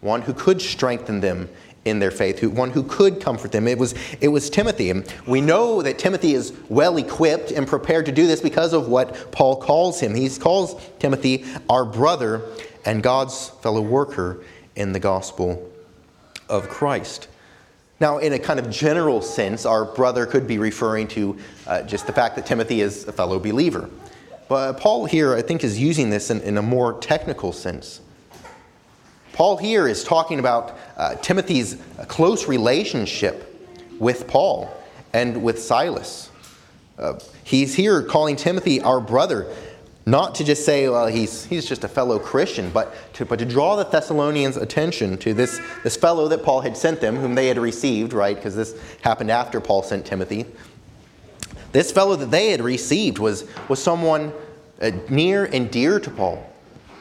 one 0.00 0.22
who 0.22 0.32
could 0.32 0.62
strengthen 0.62 1.20
them 1.20 1.48
in 1.84 2.00
their 2.00 2.10
faith, 2.10 2.40
who, 2.40 2.50
one 2.50 2.70
who 2.70 2.82
could 2.82 3.20
comfort 3.20 3.52
them. 3.52 3.68
It 3.68 3.78
was, 3.78 3.94
it 4.20 4.28
was 4.28 4.50
Timothy. 4.50 4.90
And 4.90 5.06
we 5.26 5.40
know 5.40 5.82
that 5.82 5.98
Timothy 5.98 6.34
is 6.34 6.52
well 6.68 6.96
equipped 6.96 7.52
and 7.52 7.66
prepared 7.66 8.06
to 8.06 8.12
do 8.12 8.26
this 8.26 8.40
because 8.40 8.72
of 8.72 8.88
what 8.88 9.30
Paul 9.30 9.56
calls 9.56 10.00
him. 10.00 10.14
He 10.14 10.28
calls 10.30 10.80
Timothy 10.98 11.44
our 11.68 11.84
brother 11.84 12.42
and 12.84 13.02
God's 13.02 13.50
fellow 13.62 13.80
worker 13.80 14.42
in 14.74 14.92
the 14.92 15.00
gospel 15.00 15.70
of 16.48 16.68
Christ. 16.68 17.28
Now, 17.98 18.18
in 18.18 18.34
a 18.34 18.38
kind 18.38 18.60
of 18.60 18.70
general 18.70 19.22
sense, 19.22 19.64
our 19.64 19.84
brother 19.84 20.26
could 20.26 20.46
be 20.46 20.58
referring 20.58 21.08
to 21.08 21.38
uh, 21.66 21.82
just 21.82 22.06
the 22.06 22.12
fact 22.12 22.36
that 22.36 22.44
Timothy 22.44 22.82
is 22.82 23.08
a 23.08 23.12
fellow 23.12 23.38
believer. 23.38 23.88
But 24.48 24.74
Paul 24.74 25.06
here, 25.06 25.34
I 25.34 25.42
think, 25.42 25.64
is 25.64 25.78
using 25.78 26.10
this 26.10 26.30
in, 26.30 26.40
in 26.42 26.58
a 26.58 26.62
more 26.62 26.98
technical 27.00 27.52
sense. 27.52 28.00
Paul 29.32 29.56
here 29.56 29.88
is 29.88 30.04
talking 30.04 30.38
about 30.38 30.78
uh, 30.96 31.14
Timothy's 31.16 31.76
close 32.08 32.48
relationship 32.48 33.68
with 33.98 34.26
Paul 34.26 34.70
and 35.12 35.42
with 35.42 35.60
Silas. 35.60 36.30
Uh, 36.98 37.18
he's 37.44 37.74
here 37.74 38.02
calling 38.02 38.36
Timothy 38.36 38.80
our 38.80 39.00
brother, 39.00 39.46
not 40.06 40.36
to 40.36 40.44
just 40.44 40.64
say, 40.64 40.88
well, 40.88 41.08
he's, 41.08 41.44
he's 41.44 41.66
just 41.66 41.82
a 41.84 41.88
fellow 41.88 42.18
Christian, 42.18 42.70
but 42.70 42.94
to, 43.14 43.24
but 43.24 43.38
to 43.40 43.44
draw 43.44 43.76
the 43.76 43.84
Thessalonians' 43.84 44.56
attention 44.56 45.18
to 45.18 45.34
this, 45.34 45.60
this 45.82 45.96
fellow 45.96 46.28
that 46.28 46.44
Paul 46.44 46.60
had 46.60 46.76
sent 46.76 47.00
them, 47.00 47.16
whom 47.16 47.34
they 47.34 47.48
had 47.48 47.58
received, 47.58 48.12
right? 48.12 48.36
Because 48.36 48.54
this 48.54 48.80
happened 49.02 49.30
after 49.30 49.60
Paul 49.60 49.82
sent 49.82 50.06
Timothy. 50.06 50.46
This 51.72 51.90
fellow 51.90 52.16
that 52.16 52.30
they 52.30 52.52
had 52.52 52.60
received 52.60 53.18
was, 53.18 53.46
was 53.68 53.82
someone 53.82 54.32
uh, 54.80 54.92
near 55.10 55.44
and 55.44 55.70
dear 55.70 55.98
to 55.98 56.10
Paul, 56.10 56.48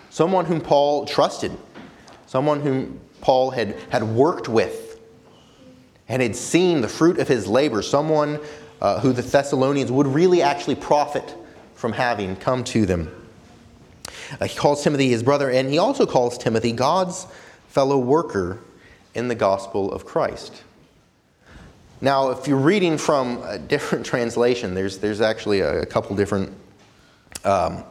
someone 0.09 0.45
whom 0.45 0.59
Paul 0.59 1.05
trusted 1.05 1.55
someone 2.25 2.59
whom 2.59 2.99
Paul 3.21 3.51
had, 3.51 3.77
had 3.89 4.03
worked 4.03 4.49
with 4.49 4.99
and 6.07 6.21
had 6.21 6.35
seen 6.35 6.81
the 6.81 6.87
fruit 6.87 7.17
of 7.17 7.27
his 7.27 7.47
labor, 7.47 7.81
someone 7.81 8.39
uh, 8.81 8.99
who 8.99 9.13
the 9.13 9.21
Thessalonians 9.21 9.91
would 9.91 10.07
really 10.07 10.41
actually 10.41 10.75
profit 10.75 11.33
from 11.75 11.93
having 11.93 12.35
come 12.35 12.63
to 12.65 12.85
them. 12.85 13.11
Uh, 14.39 14.45
he 14.45 14.57
calls 14.57 14.83
Timothy 14.83 15.09
his 15.09 15.23
brother, 15.23 15.49
and 15.49 15.69
he 15.69 15.77
also 15.77 16.05
calls 16.05 16.37
Timothy 16.37 16.71
God's 16.71 17.27
fellow 17.67 17.97
worker 17.97 18.59
in 19.13 19.27
the 19.27 19.35
gospel 19.35 19.91
of 19.91 20.05
Christ. 20.05 20.63
Now, 22.01 22.31
if 22.31 22.47
you're 22.47 22.57
reading 22.57 22.97
from 22.97 23.41
a 23.43 23.57
different 23.57 24.05
translation, 24.05 24.73
there's, 24.73 24.97
there's 24.97 25.21
actually 25.21 25.59
a, 25.59 25.81
a 25.81 25.85
couple 25.85 26.15
different 26.15 26.53
um, 27.43 27.83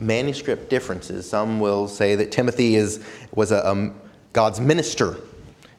manuscript 0.00 0.70
differences. 0.70 1.28
Some 1.28 1.60
will 1.60 1.88
say 1.88 2.14
that 2.16 2.32
Timothy 2.32 2.76
is, 2.76 3.04
was 3.34 3.52
a, 3.52 3.58
a 3.58 3.92
God's 4.32 4.60
minister 4.60 5.18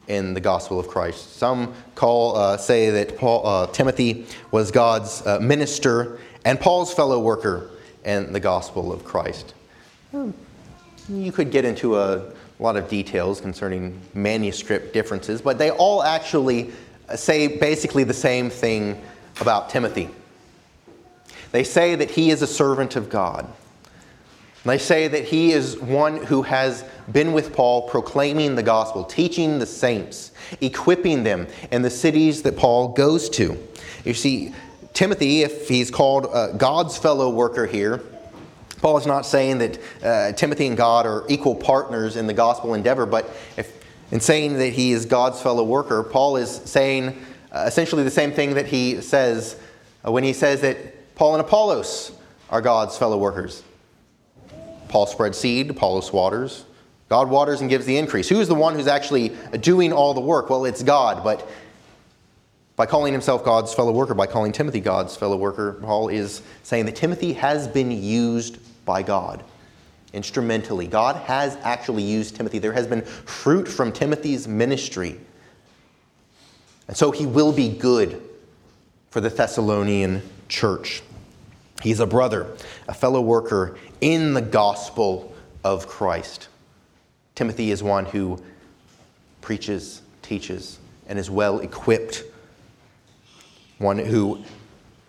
in 0.08 0.34
the 0.34 0.40
gospel 0.40 0.80
of 0.80 0.88
Christ. 0.88 1.36
Some 1.38 1.74
call, 1.96 2.36
uh, 2.36 2.58
say 2.58 2.92
that 2.92 3.18
Paul, 3.18 3.46
uh, 3.46 3.68
Timothy 3.68 4.26
was 4.52 4.72
God's 4.72 5.26
uh, 5.26 5.40
minister 5.40 6.20
and 6.46 6.60
Paul's 6.60 6.94
fellow 6.94 7.20
worker 7.20 7.70
in 8.06 8.32
the 8.32 8.40
gospel 8.40 8.94
of 8.94 9.04
Christ. 9.04 9.54
Hmm. 10.12 10.32
You 11.10 11.32
could 11.32 11.52
get 11.52 11.66
into 11.66 11.98
a 11.98 12.32
lot 12.60 12.78
of 12.78 12.88
details 12.88 13.42
concerning 13.42 14.00
manuscript 14.14 14.94
differences, 14.94 15.42
but 15.42 15.58
they 15.58 15.72
all 15.72 16.04
actually 16.04 16.72
say 17.16 17.48
basically 17.48 18.04
the 18.04 18.14
same 18.14 18.50
thing 18.50 19.02
about 19.42 19.70
Timothy. 19.70 20.10
They 21.52 21.64
say 21.64 21.96
that 21.96 22.12
he 22.12 22.30
is 22.32 22.42
a 22.42 22.48
servant 22.48 22.96
of 22.96 23.10
God. 23.10 23.48
They 24.64 24.80
say 24.80 25.08
that 25.08 25.26
he 25.26 25.52
is 25.52 25.78
one 25.78 26.18
who 26.26 26.42
has 26.42 26.84
been 27.12 27.34
with 27.34 27.54
Paul 27.54 27.88
proclaiming 27.88 28.56
the 28.56 28.64
gospel, 28.64 29.04
teaching 29.04 29.60
the 29.60 29.66
saints, 29.68 30.32
equipping 30.60 31.24
them 31.24 31.48
in 31.72 31.84
the 31.84 31.90
cities 31.92 32.42
that 32.42 32.58
Paul 32.58 32.90
goes 32.90 33.30
to. 33.32 33.58
You 34.04 34.16
see, 34.16 34.56
Timothy, 34.96 35.42
if 35.42 35.68
he's 35.68 35.92
called 35.92 36.28
uh, 36.32 36.54
God's 36.54 36.98
fellow 36.98 37.30
worker 37.30 37.66
here, 37.66 38.02
Paul 38.78 38.98
is 38.98 39.06
not 39.06 39.26
saying 39.26 39.58
that 39.58 39.80
uh, 40.02 40.32
Timothy 40.32 40.68
and 40.68 40.78
God 40.78 41.06
are 41.06 41.26
equal 41.28 41.54
partners 41.54 42.16
in 42.16 42.28
the 42.28 42.34
gospel 42.34 42.74
endeavor, 42.74 43.06
but 43.06 43.30
if, 43.58 43.84
in 44.12 44.22
saying 44.22 44.58
that 44.58 44.70
he 44.70 44.94
is 44.94 45.06
God's 45.06 45.42
fellow 45.42 45.66
worker, 45.66 46.02
Paul 46.02 46.38
is 46.38 46.50
saying 46.50 47.20
uh, 47.52 47.66
essentially 47.68 48.04
the 48.04 48.10
same 48.10 48.32
thing 48.32 48.54
that 48.54 48.68
he 48.68 49.02
says 49.02 49.60
uh, 50.08 50.14
when 50.14 50.24
he 50.24 50.32
says 50.32 50.62
that 50.62 51.14
Paul 51.16 51.36
and 51.36 51.42
Apollos 51.42 52.14
are 52.50 52.62
God's 52.62 52.98
fellow 52.98 53.18
workers. 53.18 53.64
Paul 54.88 55.08
spreads 55.08 55.38
seed, 55.38 55.70
Apollos 55.70 56.14
waters. 56.14 56.64
God 57.10 57.30
waters 57.30 57.60
and 57.60 57.70
gives 57.70 57.86
the 57.86 57.98
increase. 57.98 58.30
Who 58.30 58.40
is 58.40 58.48
the 58.48 58.56
one 58.56 58.76
who's 58.76 58.88
actually 58.88 59.36
doing 59.60 59.92
all 59.92 60.14
the 60.14 60.22
work? 60.22 60.50
Well, 60.50 60.64
it's 60.64 60.84
God, 60.84 61.22
but 61.22 61.46
by 62.76 62.86
calling 62.86 63.14
himself 63.14 63.44
God's 63.46 63.74
fellow 63.74 63.92
worker, 63.92 64.14
by 64.14 64.28
calling 64.28 64.52
Timothy 64.52 64.82
God's 64.82 65.16
fellow 65.16 65.38
worker, 65.38 65.74
Paul 65.82 66.10
is 66.10 66.42
saying 66.64 66.86
that 66.86 66.96
Timothy 66.96 67.34
has 67.34 67.68
been 67.68 67.92
used 67.92 68.58
by 68.86 69.02
God 69.02 69.44
instrumentally. 70.14 70.88
God 70.88 71.16
has 71.18 71.58
actually 71.64 72.04
used 72.04 72.36
Timothy. 72.36 72.60
There 72.60 72.74
has 72.74 72.88
been 72.88 73.02
fruit 73.02 73.68
from 73.68 73.92
Timothy's 73.92 74.48
ministry. 74.48 75.20
And 76.88 76.96
so 76.96 77.12
he 77.12 77.26
will 77.26 77.52
be 77.52 77.70
good 77.70 78.22
for 79.10 79.22
the 79.22 79.30
Thessalonian 79.30 80.22
church. 80.48 81.02
He's 81.82 82.00
a 82.00 82.06
brother, 82.06 82.56
a 82.88 82.94
fellow 82.94 83.22
worker 83.22 83.78
in 84.02 84.34
the 84.34 84.42
gospel 84.42 85.34
of 85.64 85.88
Christ. 85.88 86.48
Timothy 87.36 87.72
is 87.72 87.84
one 87.84 88.06
who 88.06 88.42
preaches, 89.42 90.02
teaches, 90.22 90.80
and 91.08 91.20
is 91.20 91.30
well 91.30 91.60
equipped, 91.60 92.24
one 93.78 93.98
who 93.98 94.44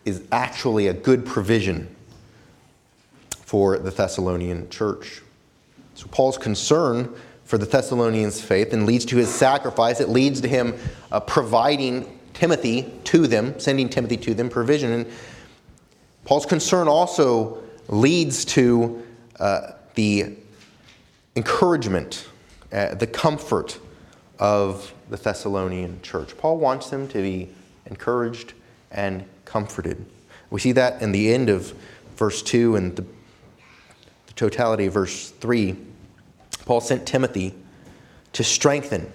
is 0.05 0.23
actually 0.33 0.87
a 0.87 0.93
good 0.93 1.25
provision 1.25 1.95
for 3.31 3.79
the 3.79 3.91
Thessalonian 3.91 4.69
church. 4.71 5.23
So, 5.95 6.07
Paul's 6.09 6.39
concern 6.39 7.15
for 7.45 7.59
the 7.59 7.67
Thessalonians' 7.67 8.41
faith 8.41 8.73
and 8.73 8.87
leads 8.87 9.05
to 9.07 9.17
his 9.17 9.33
sacrifice. 9.33 10.01
It 10.01 10.09
leads 10.09 10.41
to 10.41 10.49
him 10.49 10.75
uh, 11.13 11.21
providing 11.21 12.19
Timothy 12.35 12.93
to 13.05 13.27
them, 13.27 13.59
sending 13.59 13.89
Timothy 13.89 14.17
to 14.19 14.35
them, 14.35 14.49
provision. 14.49 14.93
And 14.93 15.07
Paul's 16.25 16.45
concern 16.45 16.89
also 16.89 17.63
leads 17.89 18.45
to 18.47 19.03
uh, 19.39 19.73
the 19.95 20.37
encouragement, 21.37 22.29
uh, 22.73 22.95
the 22.97 23.07
comfort 23.07 23.79
of 24.39 24.93
the 25.09 25.17
Thessalonian 25.17 26.03
church. 26.03 26.37
Paul 26.37 26.59
wants 26.59 26.91
them 26.91 27.07
to 27.09 27.23
be 27.23 27.49
encouraged 27.87 28.55
and 28.91 29.25
comforted. 29.45 30.05
We 30.51 30.61
see 30.61 30.73
that 30.73 31.03
in 31.03 31.13
the 31.13 31.33
end 31.33 31.49
of 31.49 31.75
verse 32.17 32.43
2 32.43 32.77
and 32.77 32.97
the, 32.97 33.03
the 33.03 34.33
totality 34.35 34.87
of 34.87 34.95
verse 34.95 35.31
3. 35.31 35.77
Paul 36.65 36.81
sent 36.81 37.07
Timothy 37.07 37.55
to 38.33 38.45
strengthen 38.45 39.11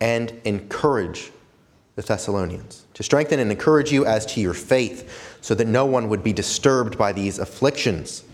and 0.00 0.32
encourage 0.44 1.30
the 1.96 2.02
Thessalonians, 2.02 2.86
to 2.94 3.02
strengthen 3.02 3.40
and 3.40 3.50
encourage 3.50 3.92
you 3.92 4.06
as 4.06 4.24
to 4.26 4.40
your 4.40 4.54
faith, 4.54 5.38
so 5.40 5.54
that 5.54 5.66
no 5.66 5.84
one 5.84 6.08
would 6.08 6.22
be 6.22 6.32
disturbed 6.32 6.96
by 6.96 7.12
these 7.12 7.38
afflictions. 7.38 8.24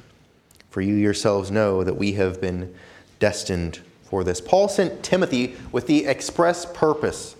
For 0.70 0.80
you 0.80 0.94
yourselves 0.94 1.50
know 1.50 1.82
that 1.82 1.94
we 1.94 2.12
have 2.12 2.40
been 2.40 2.74
destined 3.18 3.80
for 4.04 4.22
this. 4.22 4.40
Paul 4.40 4.68
sent 4.68 5.02
Timothy 5.02 5.56
with 5.72 5.86
the 5.86 6.06
express 6.06 6.66
purpose 6.66 7.34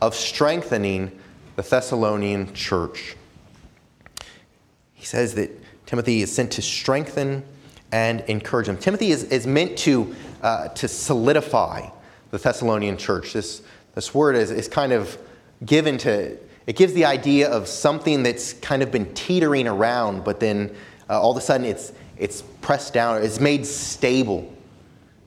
of 0.00 0.14
strengthening 0.14 1.18
the 1.56 1.62
Thessalonian 1.62 2.52
church. 2.54 3.16
He 4.94 5.04
says 5.04 5.34
that 5.34 5.50
Timothy 5.86 6.22
is 6.22 6.32
sent 6.32 6.52
to 6.52 6.62
strengthen 6.62 7.44
and 7.92 8.22
encourage 8.22 8.66
them. 8.66 8.76
Timothy 8.76 9.10
is, 9.10 9.24
is 9.24 9.46
meant 9.46 9.78
to, 9.78 10.14
uh, 10.42 10.68
to 10.68 10.88
solidify 10.88 11.88
the 12.30 12.38
Thessalonian 12.38 12.96
church. 12.96 13.32
This, 13.32 13.62
this 13.94 14.12
word 14.12 14.34
is, 14.34 14.50
is 14.50 14.66
kind 14.66 14.92
of 14.92 15.16
given 15.64 15.98
to, 15.98 16.36
it 16.66 16.76
gives 16.76 16.92
the 16.94 17.04
idea 17.04 17.48
of 17.48 17.68
something 17.68 18.22
that's 18.22 18.54
kind 18.54 18.82
of 18.82 18.90
been 18.90 19.12
teetering 19.14 19.68
around, 19.68 20.24
but 20.24 20.40
then 20.40 20.74
uh, 21.08 21.20
all 21.20 21.30
of 21.30 21.36
a 21.36 21.40
sudden 21.40 21.66
it's, 21.66 21.92
it's 22.16 22.42
pressed 22.60 22.92
down, 22.92 23.22
it's 23.22 23.38
made 23.38 23.64
stable. 23.64 24.50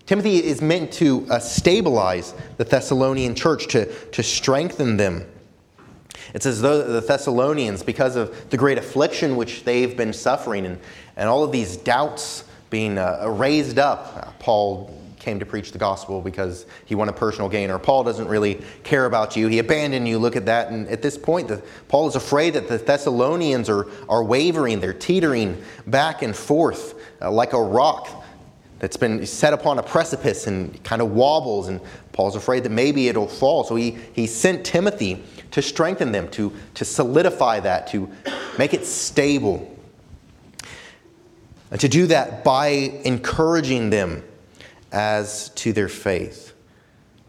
Timothy 0.06 0.44
is 0.44 0.62
meant 0.62 0.92
to 0.94 1.28
uh, 1.30 1.40
stabilize 1.40 2.34
the 2.58 2.64
Thessalonian 2.64 3.36
church, 3.36 3.68
to, 3.68 3.94
to 4.10 4.24
strengthen 4.24 4.98
them. 4.98 5.26
It's 6.34 6.46
as 6.46 6.62
though 6.62 6.84
the 6.84 7.02
Thessalonians, 7.02 7.84
because 7.84 8.16
of 8.16 8.50
the 8.50 8.58
great 8.58 8.78
affliction 8.78 9.36
which 9.36 9.64
they've 9.64 9.96
been 9.96 10.14
suffering 10.14 10.66
and, 10.66 10.80
and 11.16 11.30
all 11.30 11.44
of 11.44 11.52
these 11.52 11.78
doubts 11.78 12.44
being 12.70 12.98
uh, 12.98 13.26
raised 13.28 13.80
up, 13.80 14.14
uh, 14.16 14.32
Paul 14.40 14.94
came 15.20 15.40
to 15.40 15.46
preach 15.46 15.74
the 15.74 15.78
gospel 15.78 16.22
because 16.22 16.66
he 16.86 16.96
wanted 16.96 17.16
personal 17.16 17.50
gain, 17.50 17.70
or 17.70 17.80
Paul 17.80 18.04
doesn't 18.06 18.30
really 18.30 18.62
care 18.84 19.06
about 19.06 19.36
you. 19.36 19.48
He 19.48 19.60
abandoned 19.60 20.08
you. 20.08 20.20
Look 20.20 20.38
at 20.38 20.46
that. 20.46 20.72
And 20.72 20.88
at 20.88 21.02
this 21.02 21.18
point, 21.18 21.50
the, 21.50 21.62
Paul 21.90 22.08
is 22.08 22.16
afraid 22.16 22.54
that 22.54 22.70
the 22.70 22.78
Thessalonians 22.78 23.70
are, 23.70 23.88
are 24.08 24.24
wavering, 24.24 24.80
they're 24.80 24.94
teetering 24.94 25.62
back 25.86 26.22
and 26.22 26.34
forth 26.34 26.96
uh, 27.22 27.30
like 27.30 27.52
a 27.54 27.62
rock 27.62 28.17
that's 28.80 28.98
been 28.98 29.26
set 29.26 29.54
upon 29.54 29.80
a 29.80 29.84
precipice 29.84 30.48
and 30.48 30.84
kind 30.84 31.02
of 31.02 31.12
wobbles, 31.12 31.68
and 31.68 31.82
Paul's 32.14 32.36
afraid 32.36 32.64
that 32.64 32.72
maybe 32.72 33.08
it'll 33.08 33.28
fall. 33.28 33.64
So 33.64 33.76
he, 33.76 33.98
he 34.14 34.28
sent 34.28 34.66
Timothy 34.66 35.24
to 35.52 35.62
strengthen 35.62 36.12
them, 36.12 36.30
to, 36.32 36.54
to 36.76 36.86
solidify 36.86 37.62
that, 37.62 37.88
to 37.88 38.10
make 38.58 38.74
it 38.74 38.86
stable. 38.86 39.74
And 41.72 41.82
to 41.82 41.88
do 41.88 42.08
that 42.08 42.44
by 42.44 42.68
encouraging 43.04 43.90
them 43.90 44.24
as 44.92 45.50
to 45.50 45.74
their 45.74 45.90
faith, 45.90 46.54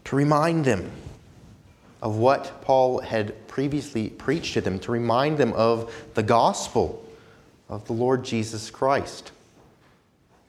to 0.05 0.15
remind 0.15 0.65
them 0.65 0.91
of 2.01 2.15
what 2.15 2.61
Paul 2.61 2.99
had 2.99 3.47
previously 3.47 4.09
preached 4.09 4.53
to 4.53 4.61
them, 4.61 4.79
to 4.79 4.91
remind 4.91 5.37
them 5.37 5.51
of 5.53 5.93
the 6.13 6.23
gospel 6.23 7.05
of 7.67 7.85
the 7.87 7.93
Lord 7.93 8.23
Jesus 8.23 8.69
Christ. 8.69 9.31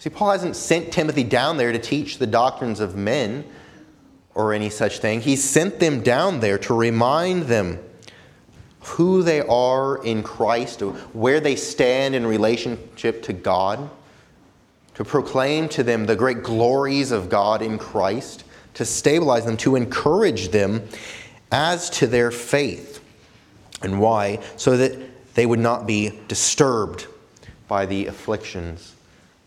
See, 0.01 0.09
Paul 0.09 0.31
hasn't 0.31 0.57
sent 0.57 0.95
Timothy 0.95 1.25
down 1.25 1.59
there 1.59 1.73
to 1.73 1.79
teach 1.79 2.17
the 2.17 2.27
doctrines 2.27 2.81
of 2.81 2.97
men 2.97 3.45
or 4.35 4.55
any 4.55 4.71
such 4.71 4.99
thing. 4.99 5.21
He 5.21 5.37
sent 5.37 5.79
them 5.79 6.01
down 6.01 6.41
there 6.41 6.57
to 6.61 6.73
remind 6.73 7.43
them 7.43 7.79
who 8.81 9.23
they 9.23 9.43
are 9.43 10.03
in 10.03 10.23
Christ, 10.23 10.81
where 10.81 11.39
they 11.39 11.55
stand 11.55 12.15
in 12.15 12.27
relationship 12.27 13.23
to 13.25 13.35
God, 13.35 13.91
to 14.95 15.05
proclaim 15.05 15.69
to 15.69 15.83
them 15.83 16.07
the 16.07 16.17
great 16.17 16.43
glories 16.43 17.11
of 17.11 17.29
God 17.29 17.61
in 17.61 17.77
Christ, 17.77 18.45
to 18.75 18.87
stabilize 18.87 19.45
them, 19.45 19.59
to 19.59 19.77
encourage 19.77 20.49
them 20.49 20.89
as 21.53 21.91
to 21.91 22.07
their 22.07 22.31
faith. 22.31 23.05
And 23.83 24.01
why? 24.01 24.39
So 24.57 24.79
that 24.79 25.35
they 25.35 25.45
would 25.45 25.59
not 25.59 25.87
be 25.87 26.19
disturbed 26.27 27.07
by 27.69 27.85
the 27.85 28.07
afflictions 28.07 28.95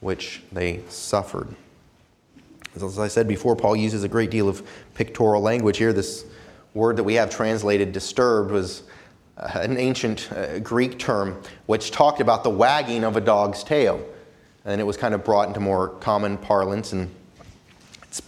which 0.03 0.43
they 0.51 0.81
suffered. 0.89 1.47
As 2.75 2.99
I 2.99 3.07
said 3.07 3.27
before, 3.27 3.55
Paul 3.55 3.75
uses 3.75 4.03
a 4.03 4.07
great 4.07 4.31
deal 4.31 4.49
of 4.49 4.67
pictorial 4.95 5.41
language 5.41 5.77
here. 5.77 5.93
This 5.93 6.25
word 6.73 6.97
that 6.97 7.03
we 7.03 7.13
have 7.15 7.29
translated 7.29 7.91
disturbed 7.91 8.51
was 8.51 8.83
uh, 9.37 9.59
an 9.61 9.77
ancient 9.77 10.31
uh, 10.31 10.59
Greek 10.59 10.97
term 10.97 11.41
which 11.67 11.91
talked 11.91 12.19
about 12.19 12.43
the 12.43 12.49
wagging 12.49 13.03
of 13.03 13.15
a 13.15 13.21
dog's 13.21 13.63
tail. 13.63 14.03
And 14.65 14.81
it 14.81 14.83
was 14.83 14.97
kind 14.97 15.13
of 15.13 15.23
brought 15.23 15.47
into 15.47 15.59
more 15.59 15.89
common 15.89 16.37
parlance. 16.37 16.93
And 16.93 17.13
it's 18.03 18.21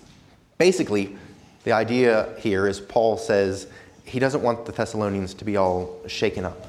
basically 0.57 1.17
the 1.63 1.71
idea 1.71 2.35
here 2.37 2.67
is 2.67 2.79
Paul 2.79 3.17
says 3.17 3.67
he 4.03 4.19
doesn't 4.19 4.43
want 4.43 4.65
the 4.65 4.71
Thessalonians 4.71 5.33
to 5.35 5.45
be 5.45 5.57
all 5.57 5.99
shaken 6.07 6.45
up, 6.45 6.67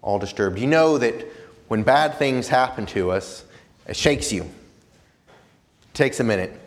all 0.00 0.18
disturbed. 0.18 0.58
You 0.58 0.66
know 0.66 0.96
that 0.96 1.26
when 1.68 1.82
bad 1.82 2.18
things 2.18 2.48
happen 2.48 2.86
to 2.86 3.10
us, 3.10 3.44
it 3.86 3.96
shakes 3.96 4.32
you. 4.32 4.42
It 4.42 5.94
takes 5.94 6.20
a 6.20 6.24
minute 6.24 6.60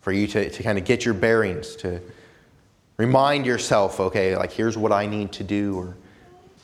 for 0.00 0.12
you 0.12 0.26
to, 0.28 0.50
to 0.50 0.62
kind 0.62 0.78
of 0.78 0.84
get 0.84 1.04
your 1.04 1.14
bearings, 1.14 1.76
to 1.76 2.00
remind 2.96 3.46
yourself, 3.46 4.00
okay, 4.00 4.36
like 4.36 4.52
here's 4.52 4.76
what 4.76 4.92
I 4.92 5.06
need 5.06 5.32
to 5.32 5.44
do, 5.44 5.76
or 5.76 5.96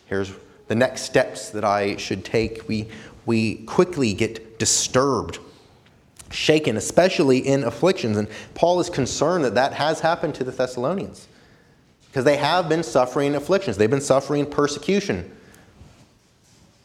here's 0.06 0.32
the 0.68 0.74
next 0.74 1.02
steps 1.02 1.50
that 1.50 1.64
I 1.64 1.96
should 1.96 2.24
take. 2.24 2.68
We, 2.68 2.88
we 3.26 3.56
quickly 3.66 4.14
get 4.14 4.58
disturbed, 4.58 5.38
shaken, 6.30 6.76
especially 6.76 7.38
in 7.38 7.64
afflictions. 7.64 8.16
And 8.16 8.28
Paul 8.54 8.80
is 8.80 8.90
concerned 8.90 9.44
that 9.44 9.54
that 9.54 9.72
has 9.72 10.00
happened 10.00 10.34
to 10.36 10.44
the 10.44 10.52
Thessalonians 10.52 11.28
because 12.06 12.24
they 12.24 12.36
have 12.36 12.68
been 12.68 12.82
suffering 12.82 13.34
afflictions, 13.34 13.76
they've 13.76 13.90
been 13.90 14.00
suffering 14.00 14.46
persecution 14.46 15.30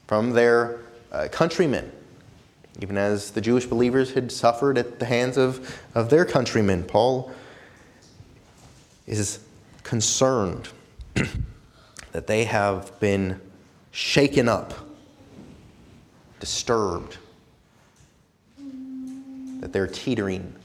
from 0.07 0.31
their 0.31 0.79
uh, 1.11 1.27
countrymen 1.31 1.91
even 2.81 2.97
as 2.97 3.31
the 3.31 3.41
Jewish 3.41 3.65
believers 3.65 4.13
had 4.13 4.31
suffered 4.31 4.77
at 4.77 4.99
the 4.99 5.05
hands 5.05 5.37
of, 5.37 5.81
of 5.95 6.09
their 6.09 6.25
countrymen. 6.25 6.83
Paul 6.83 7.31
is 9.05 9.39
concerned 9.83 10.69
that 12.13 12.27
they 12.27 12.45
have 12.45 12.97
been 12.99 13.39
shaken 13.91 14.47
up, 14.47 14.73
disturbed, 16.39 17.17
that 19.59 19.73
they're 19.73 19.87
teetering 19.87 20.55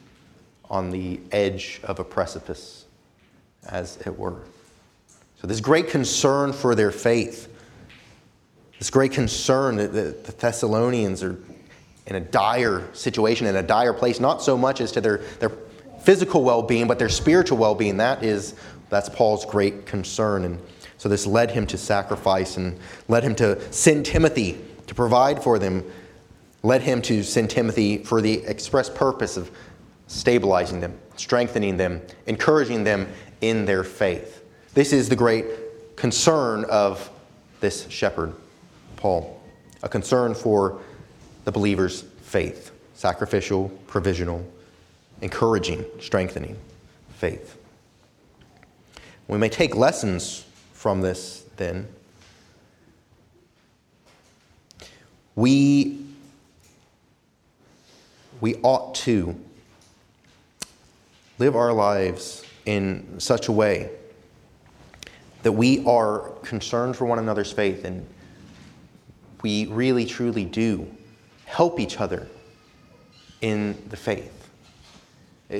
on 0.70 0.90
the 0.90 1.20
edge 1.32 1.80
of 1.82 1.98
a 1.98 2.04
precipice, 2.04 2.84
as 3.68 3.96
it 4.06 4.16
were. 4.16 4.42
So, 5.40 5.48
this 5.48 5.60
great 5.60 5.88
concern 5.88 6.52
for 6.52 6.74
their 6.74 6.90
faith, 6.90 7.52
this 8.78 8.90
great 8.90 9.12
concern 9.12 9.76
that 9.76 9.92
the 9.92 10.32
Thessalonians 10.32 11.22
are 11.22 11.38
in 12.06 12.16
a 12.16 12.20
dire 12.20 12.86
situation, 12.92 13.46
in 13.46 13.56
a 13.56 13.62
dire 13.62 13.92
place, 13.92 14.20
not 14.20 14.42
so 14.42 14.56
much 14.56 14.80
as 14.80 14.92
to 14.92 15.00
their, 15.00 15.18
their 15.38 15.52
physical 16.00 16.44
well 16.44 16.62
being, 16.62 16.86
but 16.86 16.98
their 16.98 17.08
spiritual 17.08 17.58
well 17.58 17.74
being. 17.74 17.96
That 17.96 18.22
is, 18.22 18.54
that's 18.90 19.08
Paul's 19.08 19.44
great 19.44 19.86
concern. 19.86 20.44
And 20.44 20.60
so 20.98 21.08
this 21.08 21.26
led 21.26 21.50
him 21.50 21.66
to 21.68 21.78
sacrifice 21.78 22.56
and 22.56 22.78
led 23.08 23.22
him 23.24 23.34
to 23.36 23.60
send 23.72 24.06
Timothy 24.06 24.60
to 24.86 24.94
provide 24.94 25.42
for 25.42 25.58
them, 25.58 25.84
led 26.62 26.82
him 26.82 27.00
to 27.02 27.22
send 27.22 27.50
Timothy 27.50 27.98
for 27.98 28.20
the 28.20 28.44
express 28.44 28.90
purpose 28.90 29.36
of 29.36 29.50
stabilizing 30.06 30.80
them, 30.80 30.98
strengthening 31.16 31.76
them, 31.78 32.02
encouraging 32.26 32.84
them 32.84 33.08
in 33.40 33.64
their 33.64 33.82
faith. 33.82 34.44
This 34.74 34.92
is 34.92 35.08
the 35.08 35.16
great 35.16 35.46
concern 35.96 36.64
of 36.64 37.10
this 37.60 37.88
shepherd, 37.88 38.34
Paul, 38.96 39.40
a 39.82 39.88
concern 39.88 40.34
for 40.34 40.80
the 41.44 41.52
believer's 41.52 42.02
faith 42.22 42.70
sacrificial, 42.94 43.68
provisional, 43.86 44.46
encouraging, 45.20 45.84
strengthening 46.00 46.56
faith. 47.16 47.58
We 49.28 49.36
may 49.36 49.48
take 49.48 49.74
lessons 49.74 50.44
from 50.72 51.00
this 51.00 51.44
then. 51.56 51.88
We, 55.34 56.06
we 58.40 58.54
ought 58.62 58.94
to 58.96 59.38
live 61.38 61.56
our 61.56 61.72
lives 61.72 62.44
in 62.64 63.18
such 63.18 63.48
a 63.48 63.52
way 63.52 63.90
that 65.42 65.52
we 65.52 65.84
are 65.84 66.30
concerned 66.42 66.96
for 66.96 67.06
one 67.06 67.18
another's 67.18 67.52
faith 67.52 67.84
and 67.84 68.06
we 69.42 69.66
really 69.66 70.06
truly 70.06 70.44
do 70.44 70.88
help 71.44 71.78
each 71.80 72.00
other 72.00 72.26
in 73.40 73.76
the 73.88 73.96
faith. 73.96 74.34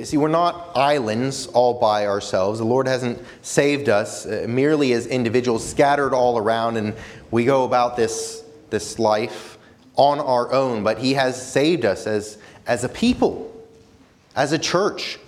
See, 0.03 0.17
we're 0.17 0.27
not 0.27 0.75
islands 0.75 1.47
all 1.47 1.75
by 1.75 2.07
ourselves. 2.07 2.59
The 2.59 2.65
Lord 2.65 2.87
hasn't 2.87 3.21
saved 3.43 3.87
us 3.87 4.25
uh, 4.25 4.45
merely 4.49 4.93
as 4.93 5.05
individuals 5.05 5.67
scattered 5.67 6.13
all 6.13 6.37
around 6.37 6.77
and 6.77 6.95
we 7.31 7.45
go 7.45 7.65
about 7.65 7.95
this, 7.95 8.43
this 8.71 8.97
life 8.97 9.57
on 9.95 10.19
our 10.19 10.51
own, 10.51 10.83
but 10.83 10.97
He 10.97 11.13
has 11.13 11.39
saved 11.41 11.85
us 11.85 12.07
as, 12.07 12.37
as 12.67 12.83
a 12.83 12.89
people, 12.89 13.53
as 14.35 14.51
a 14.51 14.59
church, 14.59 15.19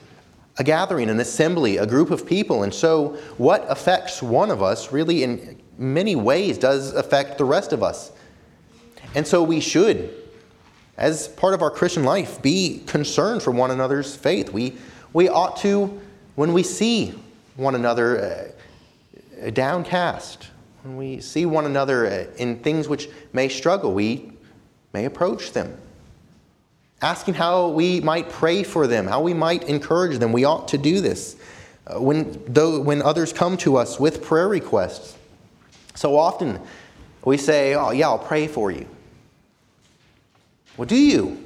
a 0.58 0.64
gathering, 0.64 1.10
an 1.10 1.20
assembly, 1.20 1.78
a 1.78 1.86
group 1.86 2.10
of 2.10 2.26
people. 2.26 2.64
And 2.64 2.74
so, 2.74 3.18
what 3.38 3.66
affects 3.70 4.24
one 4.24 4.50
of 4.50 4.64
us 4.64 4.92
really 4.92 5.24
in 5.24 5.62
many 5.78 6.16
ways 6.16 6.58
does 6.58 6.94
affect 6.94 7.38
the 7.38 7.46
rest 7.46 7.74
of 7.74 7.84
us. 7.84 8.12
And 9.16 9.26
so, 9.26 9.44
we 9.44 9.60
should 9.60 10.14
as 10.98 11.28
part 11.28 11.54
of 11.54 11.62
our 11.62 11.70
Christian 11.70 12.04
life, 12.04 12.42
be 12.42 12.82
concerned 12.88 13.44
for 13.44 13.52
one 13.52 13.72
another's 13.72 14.16
faith. 14.16 14.52
We, 14.52 14.76
We 15.14 15.30
ought 15.30 15.58
to, 15.58 16.02
when 16.36 16.54
we 16.54 16.64
see 16.64 17.14
one 17.56 17.76
another 17.76 18.54
uh, 19.46 19.50
downcast, 19.52 20.50
when 20.84 20.98
we 20.98 21.20
see 21.22 21.46
one 21.46 21.66
another 21.66 22.08
uh, 22.08 22.26
in 22.38 22.60
things 22.60 22.88
which 22.88 23.10
may 23.34 23.50
struggle, 23.50 23.94
we 23.94 24.32
may 24.94 25.06
approach 25.06 25.52
them. 25.52 25.78
Asking 27.02 27.36
how 27.36 27.70
we 27.70 28.02
might 28.02 28.30
pray 28.30 28.64
for 28.64 28.88
them, 28.88 29.06
how 29.06 29.22
we 29.22 29.34
might 29.34 29.64
encourage 29.64 30.18
them. 30.18 30.32
We 30.32 30.46
ought 30.46 30.68
to 30.70 30.78
do 30.80 31.00
this. 31.00 31.36
Uh, 31.86 32.02
when, 32.02 32.42
though, 32.48 32.82
when 32.82 33.04
others 33.04 33.32
come 33.32 33.56
to 33.58 33.78
us 33.78 34.00
with 34.00 34.24
prayer 34.24 34.48
requests, 34.48 35.16
so 35.94 36.18
often 36.18 36.60
we 37.24 37.38
say, 37.38 37.76
Oh, 37.76 37.92
yeah, 37.92 38.08
I'll 38.08 38.18
pray 38.18 38.48
for 38.48 38.72
you. 38.72 38.88
Well, 40.78 40.86
do 40.86 40.96
you? 40.96 41.44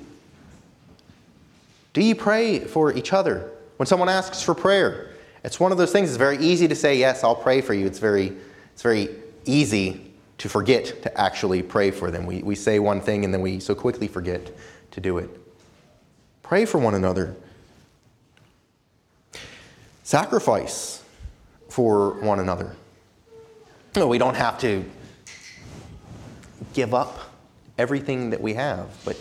Do 1.94 2.04
you 2.04 2.16
pray 2.16 2.60
for 2.60 2.94
each 2.94 3.14
other? 3.14 3.50
When 3.78 3.88
someone 3.88 4.10
asks 4.10 4.44
for 4.44 4.54
prayer, 4.54 5.12
it's 5.44 5.60
one 5.60 5.72
of 5.72 5.78
those 5.78 5.92
things, 5.92 6.10
it's 6.10 6.18
very 6.18 6.38
easy 6.38 6.68
to 6.68 6.76
say, 6.76 6.98
Yes, 6.98 7.24
I'll 7.24 7.36
pray 7.36 7.62
for 7.62 7.74
you. 7.74 7.86
It's 7.88 8.00
very, 8.00 8.34
it's 8.74 8.82
very 8.82 9.10
easy 9.46 10.12
to 10.38 10.50
forget 10.50 11.02
to 11.04 11.20
actually 11.20 11.64
pray 11.64 11.92
for 11.92 12.12
them. 12.12 12.26
We, 12.26 12.44
we 12.44 12.56
say 12.56 12.80
one 12.80 13.02
thing 13.02 13.26
and 13.26 13.34
then 13.34 13.42
we 13.42 13.60
so 13.60 13.74
quickly 13.74 14.08
forget 14.08 14.52
to 14.92 15.02
do 15.02 15.18
it. 15.18 15.30
Pray 16.44 16.66
for 16.66 16.78
one 16.78 16.96
another. 16.96 17.36
Sacrifice 20.04 21.04
for 21.70 22.20
one 22.22 22.40
another. 22.40 22.76
No, 23.96 24.08
we 24.08 24.18
don't 24.18 24.36
have 24.36 24.58
to 24.60 24.84
give 26.74 26.94
up 26.94 27.31
everything 27.82 28.30
that 28.30 28.40
we 28.40 28.54
have, 28.54 28.88
but 29.04 29.18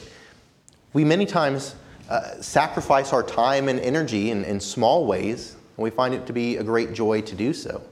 we 0.93 1.03
many 1.03 1.25
times 1.25 1.75
uh, 2.11 2.41
sacrifice 2.43 3.13
our 3.15 3.23
time 3.23 3.71
and 3.71 3.81
energy 3.81 4.31
in, 4.31 4.45
in 4.45 4.61
small 4.61 5.07
ways, 5.07 5.57
and 5.77 5.83
we 5.83 5.89
find 5.89 6.13
it 6.13 6.27
to 6.27 6.33
be 6.35 6.59
a 6.59 6.63
great 6.63 6.93
joy 6.93 7.23
to 7.23 7.35
do 7.35 7.55
so. 7.55 7.83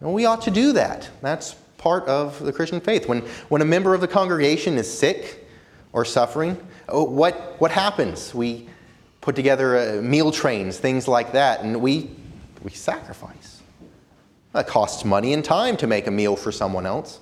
And 0.00 0.12
we 0.12 0.26
ought 0.26 0.42
to 0.42 0.50
do 0.50 0.72
that. 0.74 1.08
That's 1.22 1.54
part 1.78 2.06
of 2.06 2.38
the 2.44 2.52
Christian 2.52 2.78
faith. 2.78 3.08
When, 3.08 3.20
when 3.48 3.62
a 3.62 3.64
member 3.64 3.94
of 3.94 4.02
the 4.02 4.08
congregation 4.08 4.76
is 4.76 4.86
sick 4.86 5.48
or 5.94 6.04
suffering, 6.04 6.58
oh, 6.90 7.04
what, 7.04 7.56
what 7.58 7.70
happens? 7.70 8.34
We 8.34 8.68
put 9.22 9.34
together 9.34 9.78
uh, 9.78 10.02
meal 10.02 10.30
trains, 10.30 10.76
things 10.78 11.08
like 11.08 11.32
that, 11.32 11.62
and 11.62 11.80
we, 11.80 12.10
we 12.62 12.70
sacrifice. 12.70 13.62
It 14.54 14.66
costs 14.66 15.06
money 15.06 15.32
and 15.32 15.42
time 15.42 15.76
to 15.78 15.86
make 15.86 16.06
a 16.06 16.10
meal 16.10 16.36
for 16.36 16.52
someone 16.52 16.84
else. 16.84 17.20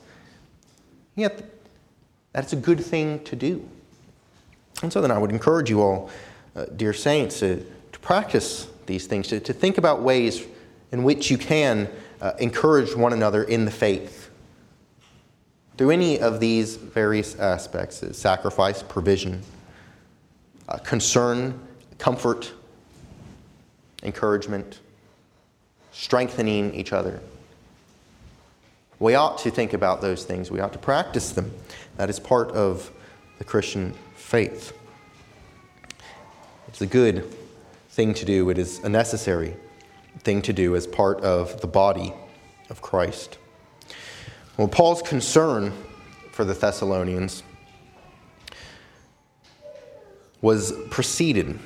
Yet, 1.14 1.55
that's 2.36 2.52
a 2.52 2.56
good 2.56 2.84
thing 2.84 3.24
to 3.24 3.34
do. 3.34 3.66
And 4.82 4.92
so 4.92 5.00
then 5.00 5.10
I 5.10 5.16
would 5.16 5.30
encourage 5.30 5.70
you 5.70 5.80
all, 5.80 6.10
uh, 6.54 6.66
dear 6.66 6.92
saints, 6.92 7.38
to, 7.38 7.64
to 7.92 7.98
practice 8.00 8.68
these 8.84 9.06
things, 9.06 9.28
to, 9.28 9.40
to 9.40 9.54
think 9.54 9.78
about 9.78 10.02
ways 10.02 10.46
in 10.92 11.02
which 11.02 11.30
you 11.30 11.38
can 11.38 11.88
uh, 12.20 12.32
encourage 12.38 12.94
one 12.94 13.14
another 13.14 13.42
in 13.42 13.64
the 13.64 13.70
faith. 13.70 14.28
Through 15.78 15.92
any 15.92 16.20
of 16.20 16.38
these 16.38 16.76
various 16.76 17.38
aspects 17.38 18.02
uh, 18.02 18.12
sacrifice, 18.12 18.82
provision, 18.82 19.42
uh, 20.68 20.76
concern, 20.76 21.58
comfort, 21.96 22.52
encouragement, 24.02 24.80
strengthening 25.90 26.74
each 26.74 26.92
other. 26.92 27.18
We 28.98 29.14
ought 29.14 29.38
to 29.38 29.50
think 29.50 29.72
about 29.72 30.00
those 30.00 30.24
things. 30.24 30.50
We 30.50 30.60
ought 30.60 30.72
to 30.72 30.78
practice 30.78 31.32
them. 31.32 31.50
That 31.96 32.10
is 32.10 32.20
part 32.20 32.50
of 32.52 32.90
the 33.38 33.44
Christian 33.44 33.94
faith. 34.14 34.76
It's 36.68 36.82
a 36.82 36.86
good 36.86 37.34
thing 37.90 38.12
to 38.14 38.26
do, 38.26 38.50
it 38.50 38.58
is 38.58 38.80
a 38.80 38.88
necessary 38.88 39.56
thing 40.18 40.42
to 40.42 40.52
do 40.52 40.76
as 40.76 40.86
part 40.86 41.20
of 41.22 41.60
the 41.62 41.66
body 41.66 42.12
of 42.68 42.82
Christ. 42.82 43.38
Well, 44.58 44.68
Paul's 44.68 45.00
concern 45.00 45.72
for 46.32 46.44
the 46.44 46.52
Thessalonians 46.52 47.42
was 50.42 50.72
preceded. 50.90 51.58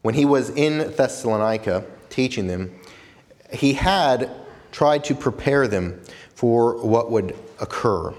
When 0.00 0.14
he 0.14 0.24
was 0.24 0.48
in 0.48 0.92
Thessalonica 0.92 1.84
teaching 2.08 2.46
them, 2.46 2.74
he 3.52 3.74
had 3.74 4.30
tried 4.72 5.04
to 5.04 5.14
prepare 5.14 5.68
them 5.68 6.00
for 6.34 6.82
what 6.82 7.10
would 7.10 7.34
occur. 7.60 8.14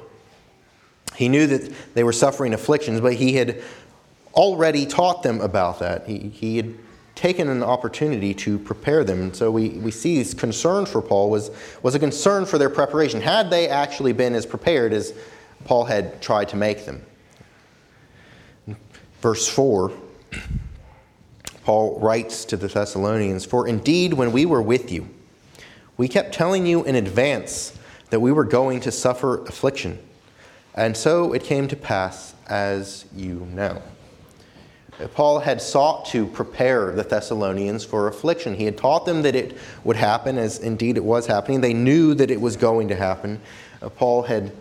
He 1.16 1.30
knew 1.30 1.48
that 1.48 1.74
they 1.94 2.04
were 2.04 2.14
suffering 2.14 2.54
afflictions, 2.54 3.02
but 3.02 3.14
he 3.14 3.34
had 3.34 3.62
already 4.34 4.86
taught 4.86 5.24
them 5.24 5.42
about 5.42 5.80
that. 5.80 6.06
He, 6.06 6.30
he 6.30 6.58
had 6.58 6.76
taken 7.16 7.50
an 7.50 7.64
opportunity 7.64 8.36
to 8.36 8.60
prepare 8.60 9.04
them. 9.04 9.22
And 9.22 9.36
so 9.36 9.50
we, 9.50 9.70
we 9.70 9.90
see 9.90 10.16
his 10.16 10.36
concern 10.36 10.86
for 10.86 11.02
Paul 11.02 11.32
was, 11.32 11.50
was 11.82 11.96
a 11.96 12.00
concern 12.00 12.46
for 12.46 12.60
their 12.60 12.70
preparation. 12.70 13.20
Had 13.20 13.50
they 13.50 13.68
actually 13.68 14.14
been 14.14 14.36
as 14.36 14.46
prepared 14.46 14.94
as 14.94 15.14
Paul 15.66 15.86
had 15.86 16.22
tried 16.22 16.50
to 16.50 16.56
make 16.56 16.86
them? 16.86 17.04
Verse 19.22 19.48
4, 19.48 19.92
Paul 21.64 22.00
writes 22.00 22.46
to 22.46 22.58
the 22.58 22.68
Thessalonians 22.68 23.44
For 23.44 23.68
indeed, 23.68 24.14
when 24.14 24.32
we 24.32 24.46
were 24.46 24.62
with 24.62 24.92
you, 24.92 25.10
we 25.98 26.08
kept 26.08 26.36
telling 26.36 26.68
you 26.68 26.84
in 26.84 26.94
advance 26.94 27.76
that 28.10 28.20
we 28.20 28.32
were 28.32 28.46
going 28.46 28.80
to 28.82 28.92
suffer 28.92 29.44
affliction. 29.46 30.00
And 30.76 30.96
so 30.96 31.34
it 31.34 31.44
came 31.44 31.68
to 31.68 31.76
pass 31.76 32.36
as 32.48 33.06
you 33.16 33.48
know. 33.52 33.82
Paul 35.14 35.40
had 35.40 35.62
sought 35.62 36.06
to 36.08 36.26
prepare 36.26 36.92
the 36.92 37.04
Thessalonians 37.04 37.84
for 37.84 38.08
affliction. 38.08 38.56
He 38.56 38.66
had 38.66 38.78
taught 38.78 39.06
them 39.06 39.22
that 39.22 39.36
it 39.36 39.58
would 39.84 39.96
happen, 39.96 40.40
as 40.40 40.60
indeed 40.60 40.98
it 40.98 41.04
was 41.04 41.28
happening. 41.28 41.62
They 41.62 41.74
knew 41.74 42.16
that 42.16 42.32
it 42.32 42.42
was 42.42 42.56
going 42.56 42.88
to 42.88 42.96
happen. 42.96 43.40
Uh, 43.82 43.90
Paul 43.90 44.24
had 44.24 44.52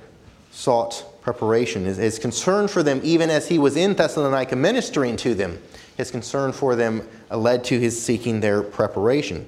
sought 0.50 1.04
preparation. 1.22 1.86
His, 1.86 1.96
his, 1.96 2.18
concern 2.18 2.68
for 2.68 2.82
them, 2.82 3.00
even 3.02 3.30
as 3.30 3.48
he 3.48 3.58
was 3.58 3.76
in 3.76 3.94
Thessalonica 3.94 4.56
ministering 4.56 5.16
to 5.18 5.34
them, 5.34 5.58
his 5.96 6.10
concern 6.10 6.52
for 6.52 6.76
them 6.76 7.06
led 7.30 7.64
to 7.64 7.80
his 7.80 8.00
seeking 8.00 8.40
their 8.40 8.62
preparation. 8.62 9.46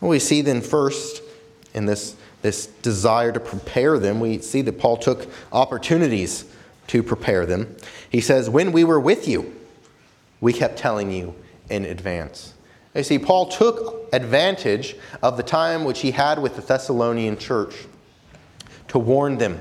We 0.00 0.20
see 0.20 0.40
then 0.40 0.60
first 0.60 1.22
in 1.74 1.86
this, 1.86 2.16
this 2.42 2.66
desire 2.66 3.32
to 3.32 3.40
prepare 3.40 3.98
them, 3.98 4.20
we 4.20 4.38
see 4.38 4.62
that 4.62 4.78
Paul 4.78 4.96
took 4.96 5.28
opportunities 5.52 6.44
to 6.88 7.02
prepare 7.02 7.46
them. 7.46 7.76
He 8.10 8.20
says, 8.20 8.50
When 8.50 8.72
we 8.72 8.84
were 8.84 9.00
with 9.00 9.26
you, 9.26 9.54
we 10.40 10.52
kept 10.52 10.76
telling 10.76 11.10
you 11.10 11.34
in 11.70 11.84
advance. 11.84 12.52
You 12.94 13.02
see, 13.02 13.18
Paul 13.18 13.46
took 13.46 14.08
advantage 14.12 14.96
of 15.22 15.36
the 15.36 15.42
time 15.42 15.84
which 15.84 16.00
he 16.00 16.10
had 16.10 16.38
with 16.38 16.56
the 16.56 16.62
Thessalonian 16.62 17.38
church 17.38 17.86
to 18.88 18.98
warn 18.98 19.38
them 19.38 19.60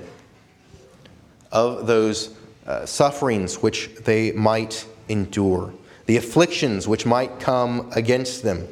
of 1.51 1.87
those 1.87 2.35
uh, 2.65 2.85
sufferings 2.85 3.61
which 3.61 3.89
they 4.03 4.31
might 4.33 4.85
endure, 5.07 5.73
the 6.07 6.17
afflictions 6.17 6.87
which 6.87 7.05
might 7.05 7.39
come 7.39 7.89
against 7.95 8.43
them. 8.43 8.67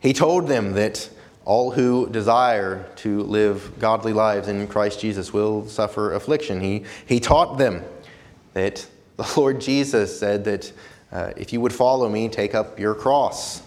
He 0.00 0.12
told 0.12 0.48
them 0.48 0.72
that 0.72 1.08
all 1.48 1.70
who 1.70 2.06
desire 2.10 2.86
to 2.94 3.22
live 3.22 3.72
godly 3.78 4.12
lives 4.12 4.48
in 4.48 4.66
Christ 4.66 5.00
Jesus 5.00 5.32
will 5.32 5.66
suffer 5.66 6.12
affliction. 6.12 6.60
He, 6.60 6.84
he 7.06 7.20
taught 7.20 7.56
them 7.56 7.82
that 8.52 8.86
the 9.16 9.32
Lord 9.36 9.58
Jesus 9.58 10.20
said 10.20 10.44
that 10.44 10.70
uh, 11.10 11.32
if 11.38 11.54
you 11.54 11.62
would 11.62 11.72
follow 11.72 12.06
me, 12.06 12.28
take 12.28 12.54
up 12.54 12.78
your 12.78 12.94
cross 12.94 13.62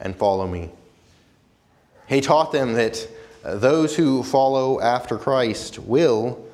and 0.00 0.14
follow 0.14 0.46
me. 0.46 0.68
He 2.10 2.20
taught 2.20 2.52
them 2.52 2.74
that 2.74 3.08
uh, 3.42 3.54
those 3.54 3.96
who 3.96 4.22
follow 4.22 4.78
after 4.82 5.16
Christ 5.16 5.78
will 5.78 6.46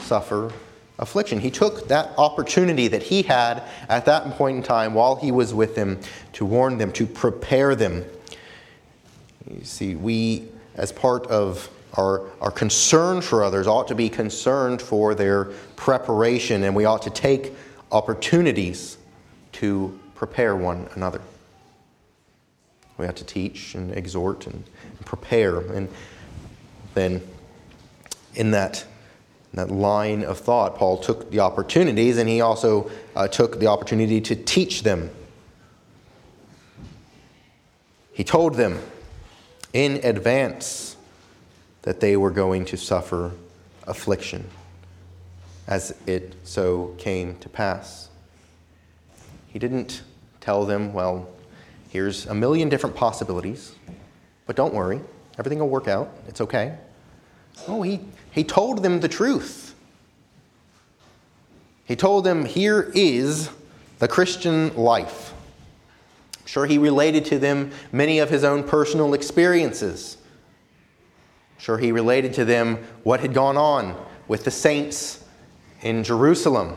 suffer 0.00 0.52
affliction. 0.98 1.40
He 1.40 1.50
took 1.50 1.88
that 1.88 2.10
opportunity 2.18 2.88
that 2.88 3.04
he 3.04 3.22
had 3.22 3.62
at 3.88 4.04
that 4.04 4.32
point 4.32 4.58
in 4.58 4.62
time 4.62 4.92
while 4.92 5.16
he 5.16 5.32
was 5.32 5.54
with 5.54 5.74
them 5.74 5.98
to 6.34 6.44
warn 6.44 6.76
them, 6.76 6.92
to 6.92 7.06
prepare 7.06 7.74
them. 7.74 8.04
You 9.48 9.64
see, 9.64 9.94
we, 9.94 10.48
as 10.74 10.92
part 10.92 11.26
of 11.28 11.70
our, 11.94 12.28
our 12.40 12.50
concern 12.50 13.20
for 13.20 13.42
others, 13.42 13.66
ought 13.66 13.88
to 13.88 13.94
be 13.94 14.08
concerned 14.08 14.82
for 14.82 15.14
their 15.14 15.46
preparation, 15.76 16.64
and 16.64 16.76
we 16.76 16.84
ought 16.84 17.02
to 17.02 17.10
take 17.10 17.54
opportunities 17.90 18.98
to 19.52 19.98
prepare 20.14 20.54
one 20.54 20.88
another. 20.94 21.20
We 22.98 23.06
have 23.06 23.14
to 23.16 23.24
teach 23.24 23.74
and 23.74 23.96
exhort 23.96 24.46
and 24.46 24.62
prepare. 25.06 25.60
And 25.60 25.88
then 26.94 27.22
in 28.34 28.50
that, 28.50 28.84
that 29.54 29.70
line 29.70 30.22
of 30.22 30.38
thought, 30.38 30.76
Paul 30.76 30.98
took 30.98 31.30
the 31.30 31.40
opportunities 31.40 32.18
and 32.18 32.28
he 32.28 32.42
also 32.42 32.90
uh, 33.16 33.26
took 33.26 33.58
the 33.58 33.66
opportunity 33.66 34.20
to 34.20 34.36
teach 34.36 34.82
them. 34.82 35.10
He 38.12 38.22
told 38.22 38.54
them 38.54 38.78
in 39.72 40.00
advance 40.04 40.96
that 41.82 42.00
they 42.00 42.16
were 42.16 42.30
going 42.30 42.64
to 42.66 42.76
suffer 42.76 43.32
affliction 43.86 44.44
as 45.66 45.94
it 46.06 46.34
so 46.44 46.94
came 46.98 47.36
to 47.38 47.48
pass. 47.48 48.08
He 49.48 49.58
didn't 49.58 50.02
tell 50.40 50.64
them, 50.64 50.92
well, 50.92 51.28
here's 51.88 52.26
a 52.26 52.34
million 52.34 52.68
different 52.68 52.96
possibilities, 52.96 53.74
but 54.46 54.56
don't 54.56 54.74
worry, 54.74 55.00
everything 55.38 55.58
will 55.58 55.68
work 55.68 55.88
out. 55.88 56.12
It's 56.28 56.40
okay. 56.40 56.76
Oh, 57.68 57.82
he, 57.82 58.00
he 58.32 58.44
told 58.44 58.82
them 58.82 59.00
the 59.00 59.08
truth. 59.08 59.74
He 61.84 61.96
told 61.96 62.24
them, 62.24 62.44
here 62.44 62.90
is 62.94 63.50
the 63.98 64.08
Christian 64.08 64.74
life. 64.76 65.32
Sure, 66.50 66.66
he 66.66 66.78
related 66.78 67.26
to 67.26 67.38
them 67.38 67.70
many 67.92 68.18
of 68.18 68.28
his 68.28 68.42
own 68.42 68.64
personal 68.64 69.14
experiences. 69.14 70.16
Sure, 71.58 71.78
he 71.78 71.92
related 71.92 72.34
to 72.34 72.44
them 72.44 72.78
what 73.04 73.20
had 73.20 73.32
gone 73.32 73.56
on 73.56 73.94
with 74.26 74.42
the 74.42 74.50
saints 74.50 75.24
in 75.82 76.02
Jerusalem 76.02 76.74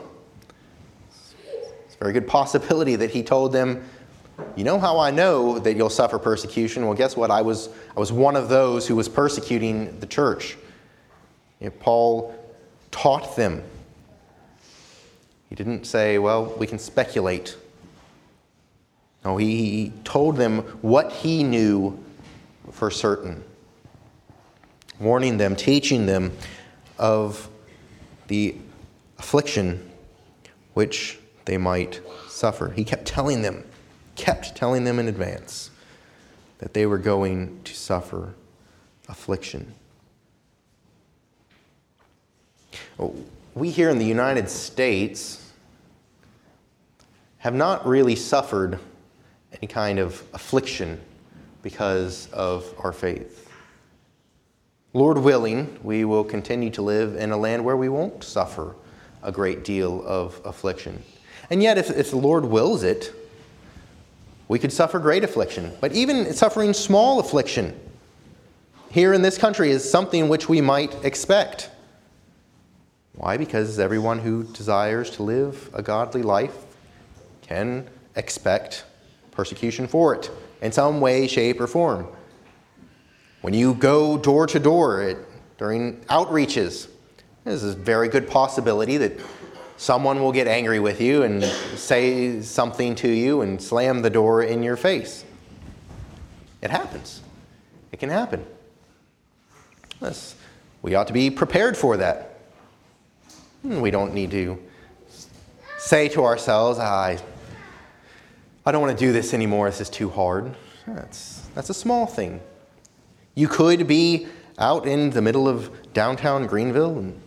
It's 1.09 1.95
a 1.95 1.97
very 1.97 2.13
good 2.13 2.27
possibility 2.27 2.95
that 2.97 3.09
he 3.09 3.23
told 3.23 3.51
them, 3.51 3.83
You 4.55 4.63
know 4.63 4.77
how 4.77 4.99
I 4.99 5.09
know 5.09 5.57
that 5.57 5.75
you'll 5.75 5.89
suffer 5.89 6.19
persecution? 6.19 6.85
Well, 6.85 6.93
guess 6.93 7.17
what? 7.17 7.31
I 7.31 7.41
was, 7.41 7.69
I 7.97 7.99
was 7.99 8.11
one 8.11 8.35
of 8.35 8.49
those 8.49 8.87
who 8.87 8.95
was 8.95 9.09
persecuting 9.09 9.99
the 9.99 10.05
church. 10.05 10.55
You 11.59 11.69
know, 11.69 11.73
Paul 11.79 12.35
taught 12.91 13.35
them. 13.35 13.63
He 15.49 15.55
didn't 15.55 15.85
say, 15.85 16.19
Well, 16.19 16.53
we 16.59 16.67
can 16.67 16.77
speculate. 16.77 17.57
No, 19.25 19.37
he, 19.37 19.93
told 20.03 20.35
them 20.35 20.59
what 20.81 21.11
he 21.11 21.43
knew 21.43 21.97
for 22.71 22.91
certain, 22.91 23.43
warning 24.99 25.37
them, 25.37 25.55
teaching 25.55 26.05
them 26.05 26.33
of 26.97 27.49
the 28.27 28.55
affliction 29.17 29.91
which 30.73 31.19
they 31.45 31.57
might 31.57 32.01
suffer. 32.27 32.69
He 32.69 32.83
kept 32.83 33.05
telling 33.05 33.41
them, 33.41 33.63
kept 34.15 34.55
telling 34.55 34.83
them 34.83 34.99
in 34.99 35.07
advance 35.07 35.69
that 36.57 36.73
they 36.73 36.85
were 36.85 36.97
going 36.97 37.61
to 37.63 37.73
suffer 37.73 38.33
affliction. 39.07 39.73
We 43.55 43.69
here 43.69 43.89
in 43.89 43.99
the 43.99 44.05
United 44.05 44.49
States 44.49 45.51
have 47.37 47.53
not 47.53 47.85
really 47.85 48.15
suffered 48.15 48.79
any 49.63 49.67
kind 49.69 49.97
of 49.97 50.21
affliction 50.33 50.99
because 51.61 52.27
of 52.33 52.69
our 52.79 52.91
faith. 52.91 53.49
Lord 54.91 55.17
willing, 55.17 55.79
we 55.81 56.03
will 56.03 56.25
continue 56.25 56.69
to 56.71 56.81
live 56.81 57.15
in 57.15 57.31
a 57.31 57.37
land 57.37 57.63
where 57.63 57.77
we 57.77 57.87
won't 57.87 58.25
suffer 58.25 58.75
a 59.21 59.31
great 59.31 59.63
deal 59.63 60.05
of 60.05 60.41
affliction. 60.43 61.01
And 61.49 61.63
yet, 61.63 61.77
if, 61.77 61.89
if 61.91 62.09
the 62.09 62.17
Lord 62.17 62.43
wills 62.43 62.83
it, 62.83 63.13
we 64.49 64.59
could 64.59 64.73
suffer 64.73 64.99
great 64.99 65.23
affliction. 65.23 65.71
But 65.79 65.93
even 65.93 66.33
suffering 66.33 66.73
small 66.73 67.21
affliction 67.21 67.73
here 68.89 69.13
in 69.13 69.21
this 69.21 69.37
country 69.37 69.71
is 69.71 69.89
something 69.89 70.27
which 70.27 70.49
we 70.49 70.59
might 70.59 70.93
expect. 71.05 71.69
Why? 73.15 73.37
Because 73.37 73.79
everyone 73.79 74.19
who 74.19 74.43
desires 74.43 75.09
to 75.11 75.23
live 75.23 75.69
a 75.73 75.81
godly 75.81 76.21
life 76.21 76.57
can 77.43 77.87
expect 78.17 78.83
persecution 79.33 79.87
for 79.87 80.15
it 80.15 80.31
in 80.61 80.71
some 80.71 81.01
way, 81.01 81.27
shape, 81.27 81.59
or 81.59 81.67
form. 81.67 82.07
When 83.41 83.53
you 83.53 83.73
go 83.73 84.17
door 84.17 84.47
to 84.47 84.59
door 84.59 85.25
during 85.57 85.97
outreaches, 86.05 86.87
there's 87.43 87.63
a 87.63 87.73
very 87.73 88.07
good 88.07 88.29
possibility 88.29 88.97
that 88.97 89.19
someone 89.75 90.21
will 90.21 90.31
get 90.31 90.47
angry 90.47 90.79
with 90.79 91.01
you 91.01 91.23
and 91.23 91.43
say 91.75 92.41
something 92.41 92.95
to 92.95 93.09
you 93.09 93.41
and 93.41 93.61
slam 93.61 94.01
the 94.01 94.09
door 94.09 94.43
in 94.43 94.63
your 94.63 94.77
face. 94.77 95.25
It 96.61 96.71
happens. 96.71 97.21
It 97.91 97.99
can 97.99 98.09
happen. 98.09 98.45
Yes, 100.01 100.35
we 100.81 100.95
ought 100.95 101.07
to 101.07 101.13
be 101.13 101.29
prepared 101.29 101.75
for 101.75 101.97
that. 101.97 102.39
Hmm, 103.61 103.81
we 103.81 103.91
don't 103.91 104.13
need 104.13 104.31
to 104.31 104.57
say 105.77 106.07
to 106.09 106.23
ourselves, 106.23 106.79
I, 106.79 107.19
I 108.65 108.71
don't 108.71 108.81
want 108.81 108.97
to 108.97 109.05
do 109.05 109.11
this 109.11 109.33
anymore. 109.33 109.69
This 109.69 109.81
is 109.81 109.89
too 109.89 110.09
hard. 110.09 110.55
That's, 110.87 111.41
that's 111.55 111.69
a 111.69 111.73
small 111.73 112.05
thing. 112.05 112.41
You 113.35 113.47
could 113.47 113.87
be 113.87 114.27
out 114.57 114.85
in 114.87 115.09
the 115.09 115.21
middle 115.21 115.47
of 115.47 115.71
downtown 115.93 116.47
Greenville 116.47 116.97
and 116.97 117.19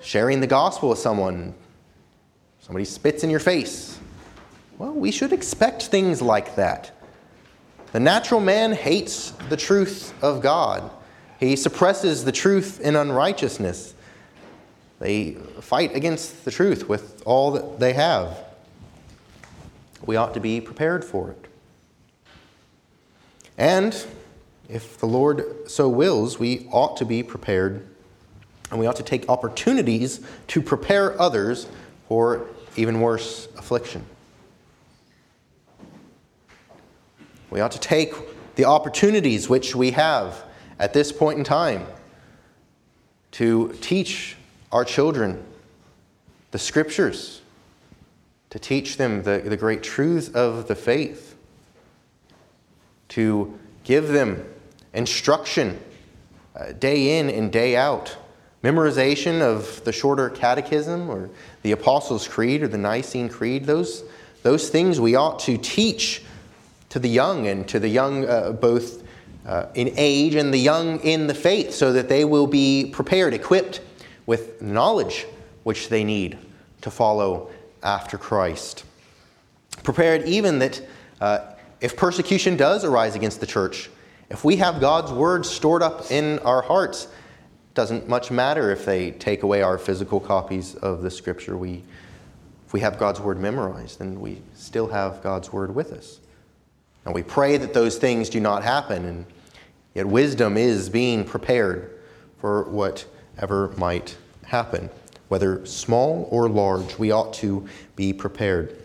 sharing 0.00 0.40
the 0.40 0.46
gospel 0.46 0.90
with 0.90 0.98
someone, 0.98 1.54
Somebody 2.68 2.84
spits 2.84 3.24
in 3.24 3.30
your 3.30 3.40
face. 3.40 3.98
Well, 4.76 4.92
we 4.92 5.10
should 5.10 5.32
expect 5.32 5.84
things 5.84 6.20
like 6.20 6.54
that. 6.56 6.90
The 7.92 8.00
natural 8.00 8.40
man 8.40 8.72
hates 8.72 9.30
the 9.48 9.56
truth 9.56 10.12
of 10.22 10.42
God. 10.42 10.90
He 11.40 11.56
suppresses 11.56 12.26
the 12.26 12.32
truth 12.32 12.78
in 12.80 12.94
unrighteousness. 12.94 13.94
They 14.98 15.32
fight 15.62 15.96
against 15.96 16.44
the 16.44 16.50
truth 16.50 16.90
with 16.90 17.22
all 17.24 17.52
that 17.52 17.80
they 17.80 17.94
have. 17.94 18.38
We 20.04 20.16
ought 20.16 20.34
to 20.34 20.40
be 20.40 20.60
prepared 20.60 21.04
for 21.04 21.30
it. 21.30 21.46
And 23.56 23.94
if 24.68 24.98
the 24.98 25.06
Lord 25.06 25.68
so 25.68 25.88
wills, 25.88 26.38
we 26.38 26.68
ought 26.70 26.96
to 26.98 27.04
be 27.04 27.22
prepared 27.22 27.86
and 28.70 28.78
we 28.78 28.86
ought 28.86 28.96
to 28.96 29.02
take 29.02 29.28
opportunities 29.28 30.20
to 30.48 30.60
prepare 30.60 31.20
others 31.20 31.66
for 32.06 32.46
even 32.76 33.00
worse, 33.00 33.48
affliction. 33.56 34.04
We 37.50 37.60
ought 37.60 37.72
to 37.72 37.80
take 37.80 38.12
the 38.56 38.66
opportunities 38.66 39.48
which 39.48 39.74
we 39.74 39.92
have 39.92 40.44
at 40.78 40.92
this 40.92 41.12
point 41.12 41.38
in 41.38 41.44
time 41.44 41.86
to 43.32 43.74
teach 43.80 44.36
our 44.70 44.84
children 44.84 45.42
the 46.50 46.58
scriptures, 46.58 47.40
to 48.50 48.58
teach 48.58 48.96
them 48.96 49.22
the, 49.22 49.38
the 49.44 49.56
great 49.56 49.82
truths 49.82 50.28
of 50.30 50.68
the 50.68 50.74
faith, 50.74 51.36
to 53.08 53.58
give 53.84 54.08
them 54.08 54.44
instruction 54.94 55.78
uh, 56.56 56.72
day 56.72 57.18
in 57.18 57.30
and 57.30 57.52
day 57.52 57.76
out. 57.76 58.16
Memorization 58.62 59.40
of 59.40 59.84
the 59.84 59.92
shorter 59.92 60.30
catechism 60.30 61.08
or 61.08 61.30
the 61.62 61.72
Apostles' 61.72 62.26
Creed 62.26 62.62
or 62.62 62.68
the 62.68 62.78
Nicene 62.78 63.28
Creed, 63.28 63.64
those, 63.64 64.02
those 64.42 64.68
things 64.68 65.00
we 65.00 65.14
ought 65.14 65.38
to 65.40 65.56
teach 65.56 66.22
to 66.88 66.98
the 66.98 67.08
young 67.08 67.46
and 67.46 67.68
to 67.68 67.78
the 67.78 67.88
young 67.88 68.26
uh, 68.26 68.52
both 68.52 69.04
uh, 69.46 69.66
in 69.74 69.92
age 69.96 70.34
and 70.34 70.52
the 70.52 70.58
young 70.58 71.00
in 71.00 71.26
the 71.26 71.34
faith 71.34 71.72
so 71.72 71.92
that 71.92 72.08
they 72.08 72.24
will 72.24 72.46
be 72.46 72.90
prepared, 72.92 73.32
equipped 73.32 73.80
with 74.26 74.60
knowledge 74.60 75.26
which 75.62 75.88
they 75.88 76.02
need 76.02 76.36
to 76.80 76.90
follow 76.90 77.50
after 77.82 78.18
Christ. 78.18 78.84
Prepared 79.82 80.24
even 80.24 80.58
that 80.58 80.80
uh, 81.20 81.52
if 81.80 81.96
persecution 81.96 82.56
does 82.56 82.84
arise 82.84 83.14
against 83.14 83.40
the 83.40 83.46
church, 83.46 83.90
if 84.30 84.44
we 84.44 84.56
have 84.56 84.80
God's 84.80 85.12
word 85.12 85.46
stored 85.46 85.82
up 85.82 86.10
in 86.10 86.38
our 86.40 86.62
hearts, 86.62 87.08
doesn't 87.74 88.08
much 88.08 88.30
matter 88.30 88.70
if 88.70 88.84
they 88.84 89.12
take 89.12 89.42
away 89.42 89.62
our 89.62 89.78
physical 89.78 90.18
copies 90.18 90.74
of 90.74 91.02
the 91.02 91.10
scripture. 91.10 91.56
We, 91.56 91.84
if 92.66 92.72
we 92.72 92.80
have 92.80 92.98
God's 92.98 93.20
word 93.20 93.38
memorized, 93.38 94.00
then 94.00 94.20
we 94.20 94.42
still 94.54 94.88
have 94.88 95.22
God's 95.22 95.52
word 95.52 95.74
with 95.74 95.92
us. 95.92 96.18
And 97.04 97.14
we 97.14 97.22
pray 97.22 97.56
that 97.56 97.72
those 97.72 97.96
things 97.96 98.28
do 98.28 98.40
not 98.40 98.64
happen, 98.64 99.04
and 99.04 99.26
yet 99.94 100.06
wisdom 100.06 100.56
is 100.56 100.90
being 100.90 101.24
prepared 101.24 101.98
for 102.40 102.64
whatever 102.64 103.72
might 103.76 104.16
happen. 104.44 104.90
Whether 105.28 105.64
small 105.66 106.26
or 106.30 106.48
large, 106.48 106.98
we 106.98 107.10
ought 107.10 107.34
to 107.34 107.68
be 107.96 108.12
prepared. 108.12 108.76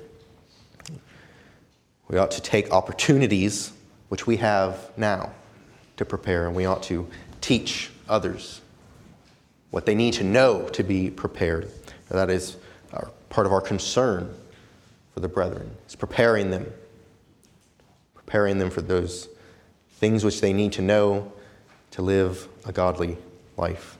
We 2.08 2.18
ought 2.18 2.32
to 2.32 2.42
take 2.42 2.72
opportunities 2.72 3.72
which 4.10 4.28
we 4.28 4.38
have 4.38 4.92
now 4.98 5.32
to 5.98 6.06
prepare, 6.06 6.46
and 6.46 6.56
we 6.56 6.66
ought 6.66 6.84
to 6.84 7.08
teach 7.42 7.92
others 8.08 8.62
what 9.72 9.86
they 9.86 9.96
need 9.96 10.14
to 10.14 10.24
know 10.24 10.70
to 10.70 10.84
be 10.84 11.10
prepared. 11.10 11.72
That 12.10 12.30
is 12.30 12.58
our, 12.92 13.10
part 13.30 13.48
of 13.48 13.54
our 13.54 13.62
concern 13.62 14.32
for 15.14 15.20
the 15.20 15.28
brethren. 15.28 15.72
It's 15.86 15.96
preparing 15.96 16.52
them, 16.52 16.72
preparing 18.14 18.60
them 18.60 18.70
for 18.70 18.82
those 18.82 19.30
things 19.94 20.24
which 20.24 20.42
they 20.42 20.54
need 20.54 20.74
to 20.74 20.82
know 20.82 21.32
to 21.92 22.02
live 22.02 22.48
a 22.66 22.72
godly 22.72 23.18
life. 23.58 23.98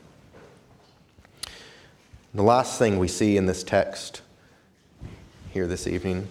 The 2.36 2.42
last 2.42 2.80
thing 2.80 2.98
we 2.98 3.08
see 3.08 3.38
in 3.38 3.46
this 3.46 3.64
text 3.64 4.24
here 5.52 5.68
this 5.68 5.86
evening, 5.86 6.28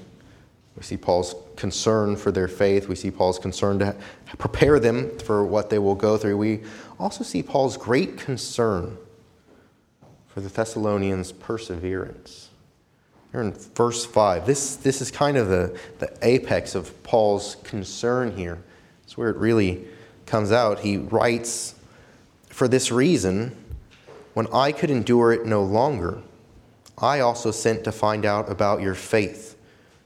we 0.76 0.82
see 0.82 0.96
Paul's 0.96 1.36
concern 1.54 2.16
for 2.16 2.32
their 2.32 2.48
faith. 2.48 2.88
We 2.88 2.96
see 2.96 3.12
Paul's 3.12 3.38
concern 3.38 3.78
to 3.78 3.94
prepare 4.36 4.80
them 4.80 5.16
for 5.20 5.44
what 5.44 5.70
they 5.70 5.78
will 5.78 5.94
go 5.94 6.16
through. 6.16 6.38
We 6.38 6.62
also 6.98 7.22
see 7.22 7.40
Paul's 7.40 7.76
great 7.76 8.18
concern 8.18 8.96
for 10.26 10.40
the 10.40 10.48
Thessalonians' 10.48 11.30
perseverance. 11.30 12.48
Here 13.30 13.40
in 13.40 13.52
verse 13.52 14.04
5, 14.04 14.44
this, 14.44 14.74
this 14.74 15.00
is 15.00 15.12
kind 15.12 15.36
of 15.36 15.46
the, 15.46 15.78
the 16.00 16.12
apex 16.22 16.74
of 16.74 17.00
Paul's 17.04 17.58
concern 17.62 18.36
here. 18.36 18.58
It's 19.04 19.16
where 19.16 19.30
it 19.30 19.36
really 19.36 19.84
comes 20.26 20.50
out. 20.50 20.80
He 20.80 20.96
writes, 20.96 21.76
For 22.48 22.66
this 22.66 22.90
reason, 22.90 23.56
when 24.34 24.46
I 24.52 24.72
could 24.72 24.90
endure 24.90 25.32
it 25.32 25.46
no 25.46 25.62
longer, 25.62 26.22
I 26.98 27.20
also 27.20 27.50
sent 27.50 27.84
to 27.84 27.92
find 27.92 28.24
out 28.24 28.50
about 28.50 28.80
your 28.80 28.94
faith, 28.94 29.56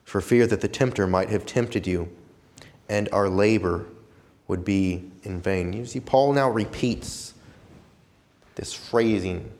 for 0.04 0.20
fear 0.20 0.46
that 0.46 0.60
the 0.60 0.68
tempter 0.68 1.06
might 1.06 1.28
have 1.30 1.46
tempted 1.46 1.86
you, 1.86 2.08
and 2.88 3.08
our 3.12 3.28
labor 3.28 3.86
would 4.48 4.64
be 4.64 5.10
in 5.24 5.40
vain. 5.40 5.72
You 5.72 5.86
see, 5.86 6.00
Paul 6.00 6.32
now 6.32 6.48
repeats 6.48 7.34
this 8.54 8.72
phrasing 8.72 9.50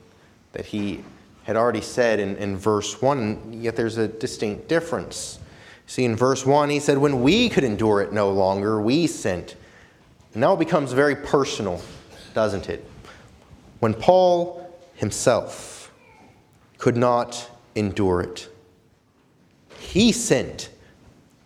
that 0.53 0.65
he 0.65 1.03
had 1.43 1.55
already 1.55 1.81
said 1.81 2.19
in, 2.19 2.35
in 2.37 2.57
verse 2.57 3.01
1, 3.01 3.53
yet 3.53 3.75
there's 3.75 3.97
a 3.97 4.07
distinct 4.07 4.67
difference. 4.67 5.39
See, 5.85 6.03
in 6.03 6.15
verse 6.15 6.45
1, 6.45 6.69
he 6.69 6.79
said, 6.79 6.97
When 6.97 7.21
we 7.21 7.47
could 7.47 7.63
endure 7.63 8.01
it 8.01 8.11
no 8.11 8.31
longer, 8.31 8.81
we 8.81 9.07
sent. 9.07 9.55
And 10.33 10.41
now 10.41 10.53
it 10.53 10.59
becomes 10.59 10.91
very 10.91 11.15
personal, 11.15 11.81
doesn't 12.33 12.67
it? 12.67 12.85
When 13.79 13.93
Paul 13.93 14.56
himself 14.97 15.93
could 16.77 16.97
not 16.97 17.49
endure 17.75 18.21
it, 18.21 18.49
he 19.79 20.11
sent 20.11 20.69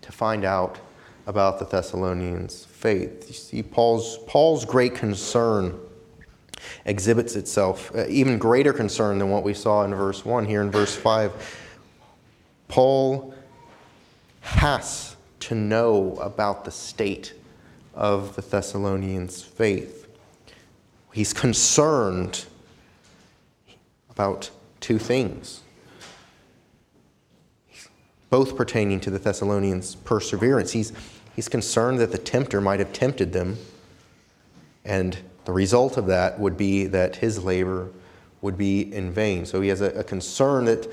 to 0.02 0.12
find 0.12 0.44
out 0.44 0.80
about 1.28 1.60
the 1.60 1.66
Thessalonians' 1.66 2.66
faith. 2.66 3.26
You 3.28 3.34
see, 3.34 3.62
Paul's, 3.62 4.18
Paul's 4.26 4.66
great 4.66 4.96
concern 4.96 5.78
exhibits 6.86 7.36
itself, 7.36 7.94
uh, 7.96 8.08
even 8.08 8.38
greater 8.38 8.74
concern 8.74 9.20
than 9.20 9.30
what 9.30 9.44
we 9.44 9.54
saw 9.54 9.84
in 9.84 9.94
verse 9.94 10.26
1 10.26 10.46
here 10.46 10.62
in 10.62 10.72
verse 10.72 10.96
5. 10.96 11.60
Paul 12.68 13.34
has 14.42 15.16
to 15.42 15.56
know 15.56 16.16
about 16.16 16.66
the 16.66 16.72
state 16.72 17.34
of 17.94 18.36
the 18.36 18.42
Thessalonians' 18.42 19.44
faith. 19.44 20.08
He's 21.14 21.34
concerned 21.34 22.46
about 24.22 24.52
two 24.80 25.00
things, 25.00 25.62
both 28.30 28.56
pertaining 28.56 29.00
to 29.00 29.10
the 29.10 29.18
Thessalonians' 29.18 29.96
perseverance. 29.96 30.74
He's, 30.74 30.94
he's 31.36 31.50
concerned 31.50 31.98
that 32.00 32.12
the 32.12 32.20
tempter 32.20 32.62
might 32.62 32.80
have 32.80 32.94
tempted 32.94 33.34
them, 33.34 33.58
and 34.86 35.18
the 35.46 35.52
result 35.52 35.98
of 35.98 36.06
that 36.06 36.40
would 36.40 36.56
be 36.56 36.86
that 36.86 37.16
his 37.16 37.44
labor 37.44 37.90
would 38.42 38.60
be 38.60 38.94
in 38.94 39.12
vain. 39.12 39.44
So 39.48 39.60
he 39.60 39.70
has 39.70 39.82
a, 39.82 39.90
a 39.94 40.04
concern 40.04 40.66
that 40.66 40.88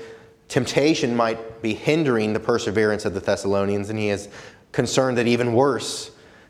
temptation 0.47 1.15
might 1.15 1.61
be 1.61 1.75
hindering 1.75 2.33
the 2.33 2.39
perseverance 2.39 3.05
of 3.05 3.13
the 3.13 3.19
Thessalonians, 3.19 3.91
and 3.91 3.99
he 3.99 4.07
has 4.07 4.27
concern 4.71 5.13
that 5.15 5.27
even 5.27 5.53
worse, 5.53 6.09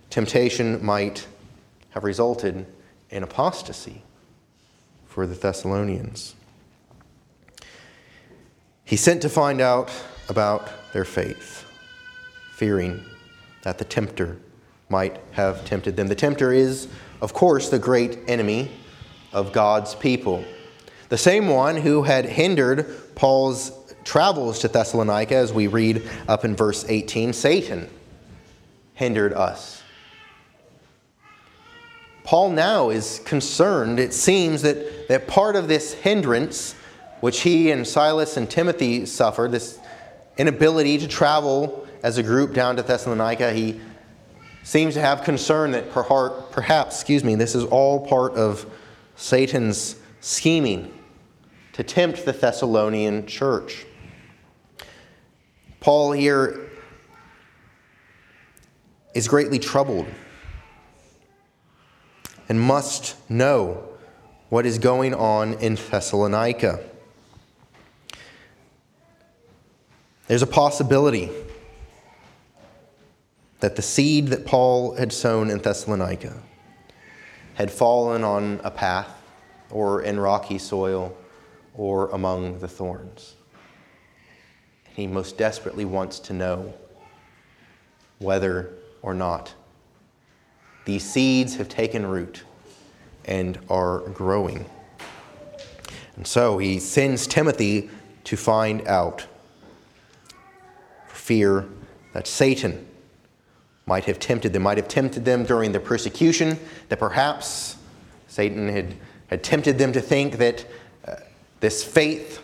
temptation 0.10 0.84
might 0.84 1.28
have 1.90 2.06
resulted 2.06 2.66
in 3.10 3.24
apostasy 3.24 4.02
for 5.08 5.28
the 5.28 5.36
Thessalonians. 5.36 6.36
He 8.90 8.98
sent 8.98 9.22
to 9.22 9.30
find 9.30 9.62
out 9.62 9.90
about 10.28 10.70
their 10.92 11.06
faith, 11.06 11.66
fearing 12.56 13.06
that 13.62 13.78
the 13.78 13.86
tempter 13.86 14.38
might 14.90 15.22
have 15.32 15.64
tempted 15.64 15.96
them. 15.96 16.08
The 16.08 16.16
tempter 16.16 16.52
is 16.52 16.90
of 17.22 17.34
course, 17.34 17.70
the 17.70 17.80
great 17.80 18.18
enemy 18.28 18.72
of 19.34 19.52
God's 19.52 19.94
people. 19.96 20.44
The 21.10 21.18
same 21.18 21.48
one 21.48 21.76
who 21.78 22.04
had 22.04 22.26
hindered 22.26 23.16
Paul's 23.16 23.72
travels 24.04 24.60
to 24.60 24.68
Thessalonica, 24.68 25.36
as 25.36 25.52
we 25.52 25.68
read 25.68 26.08
up 26.28 26.46
in 26.46 26.56
verse 26.56 26.86
18, 26.88 27.34
Satan 27.34 27.90
hindered 28.94 29.34
us. 29.34 29.84
Paul 32.24 32.52
now 32.52 32.90
is 32.90 33.22
concerned, 33.26 34.00
it 34.00 34.14
seems, 34.14 34.62
that, 34.62 35.08
that 35.08 35.28
part 35.28 35.56
of 35.56 35.68
this 35.68 35.94
hindrance, 35.94 36.76
which 37.22 37.42
he 37.42 37.72
and 37.72 37.88
Silas 37.88 38.38
and 38.38 38.50
Timothy 38.50 39.06
suffered, 39.06 39.52
this 39.52 39.80
inability 40.38 40.98
to 41.00 41.08
travel 41.08 41.88
as 42.04 42.18
a 42.18 42.24
group 42.24 42.54
down 42.54 42.76
to 42.78 42.82
Thessalonica, 42.82 43.52
he 43.52 43.80
seems 44.64 44.94
to 44.94 45.02
have 45.02 45.24
concern 45.24 45.72
that 45.72 45.92
perhaps, 45.92 46.96
excuse 46.96 47.24
me, 47.24 47.36
this 47.36 47.56
is 47.56 47.66
all 47.66 48.06
part 48.06 48.34
of 48.36 48.66
Satan's 49.16 49.96
scheming 50.22 50.94
to 51.74 51.84
tempt 51.84 52.26
the 52.26 52.32
Thessalonian 52.32 53.26
church. 53.26 53.86
Paul 55.80 56.12
here 56.12 56.70
is 59.14 59.28
greatly 59.28 59.60
troubled 59.60 60.08
and 62.48 62.60
must 62.60 63.16
know 63.30 63.84
what 64.50 64.66
is 64.66 64.78
going 64.80 65.14
on 65.14 65.54
in 65.56 65.76
Thessalonica. 65.76 66.89
There's 70.30 70.44
a 70.44 70.48
possibility 70.48 71.32
that 73.62 73.76
the 73.76 73.82
seed 73.82 74.28
that 74.28 74.46
Paul 74.46 74.94
had 74.94 75.12
sown 75.12 75.50
in 75.50 75.58
Thessalonica 75.58 76.40
had 77.56 77.72
fallen 77.72 78.24
on 78.24 78.62
a 78.64 78.70
path 78.70 79.10
or 79.72 80.04
in 80.04 80.20
rocky 80.20 80.60
soil 80.60 81.18
or 81.74 82.10
among 82.12 82.60
the 82.60 82.68
thorns. 82.68 83.38
He 84.94 85.08
most 85.08 85.36
desperately 85.36 85.84
wants 85.84 86.20
to 86.20 86.34
know 86.34 86.76
whether 88.20 88.72
or 89.02 89.16
not 89.16 89.56
these 90.86 91.04
seeds 91.04 91.56
have 91.56 91.70
taken 91.70 92.06
root 92.06 92.44
and 93.26 93.58
are 93.68 94.02
growing. 94.10 94.70
And 96.16 96.28
so 96.28 96.60
he 96.60 96.78
sends 96.78 97.26
Timothy 97.26 97.90
to 98.26 98.38
find 98.38 98.88
out 98.88 99.26
fear 101.30 101.64
that 102.14 102.26
Satan 102.26 102.88
might 103.86 104.06
have 104.06 104.18
tempted 104.18 104.52
them, 104.52 104.64
might 104.64 104.78
have 104.78 104.88
tempted 104.88 105.26
them 105.26 105.46
during 105.46 105.72
the 105.72 105.80
persecution, 105.80 106.58
that 106.88 106.98
perhaps 106.98 107.78
Satan 108.28 108.68
had, 108.68 108.96
had 109.28 109.44
tempted 109.44 109.78
them 109.78 109.94
to 109.94 110.02
think 110.02 110.40
that 110.40 110.66
uh, 111.08 111.18
this 111.60 111.84
faith 111.84 112.42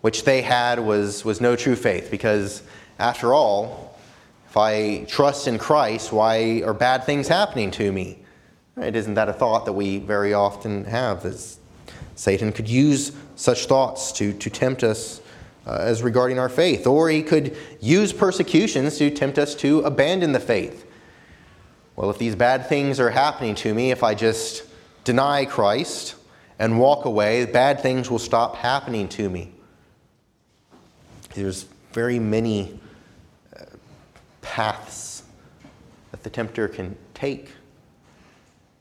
which 0.00 0.24
they 0.24 0.42
had 0.42 0.80
was, 0.80 1.24
was 1.24 1.40
no 1.40 1.54
true 1.54 1.76
faith, 1.76 2.10
because 2.10 2.64
after 2.98 3.32
all, 3.32 3.96
if 4.48 4.56
I 4.56 5.04
trust 5.04 5.46
in 5.46 5.56
Christ, 5.56 6.12
why 6.12 6.62
are 6.64 6.74
bad 6.74 7.04
things 7.04 7.28
happening 7.28 7.70
to 7.72 7.92
me? 7.92 8.18
It 8.76 8.96
isn't 8.96 9.14
that 9.14 9.28
a 9.28 9.32
thought 9.32 9.66
that 9.66 9.74
we 9.74 9.98
very 10.00 10.34
often 10.34 10.84
have? 10.86 11.22
That 11.22 11.38
Satan 12.16 12.50
could 12.50 12.68
use 12.68 13.12
such 13.36 13.66
thoughts 13.66 14.10
to, 14.18 14.32
to 14.32 14.50
tempt 14.50 14.82
us 14.82 15.19
uh, 15.70 15.76
as 15.80 16.02
regarding 16.02 16.36
our 16.36 16.48
faith, 16.48 16.84
or 16.84 17.08
he 17.08 17.22
could 17.22 17.56
use 17.78 18.12
persecutions 18.12 18.98
to 18.98 19.08
tempt 19.08 19.38
us 19.38 19.54
to 19.54 19.80
abandon 19.82 20.32
the 20.32 20.40
faith. 20.40 20.84
Well, 21.94 22.10
if 22.10 22.18
these 22.18 22.34
bad 22.34 22.68
things 22.68 22.98
are 22.98 23.10
happening 23.10 23.54
to 23.56 23.72
me, 23.72 23.92
if 23.92 24.02
I 24.02 24.14
just 24.14 24.64
deny 25.04 25.44
Christ 25.44 26.16
and 26.58 26.80
walk 26.80 27.04
away, 27.04 27.44
bad 27.44 27.80
things 27.80 28.10
will 28.10 28.18
stop 28.18 28.56
happening 28.56 29.08
to 29.10 29.30
me. 29.30 29.52
There's 31.34 31.66
very 31.92 32.18
many 32.18 32.80
uh, 33.56 33.66
paths 34.42 35.22
that 36.10 36.24
the 36.24 36.30
tempter 36.30 36.66
can 36.66 36.96
take 37.14 37.50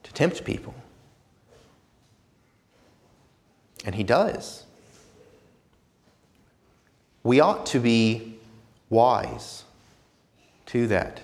to 0.01 0.13
tempt 0.13 0.43
people. 0.43 0.73
And 3.85 3.93
he 3.93 4.03
does 4.03 4.65
we 7.29 7.41
ought 7.41 7.67
to 7.67 7.79
be 7.79 8.39
wise 8.89 9.63
to 10.65 10.87
that. 10.87 11.21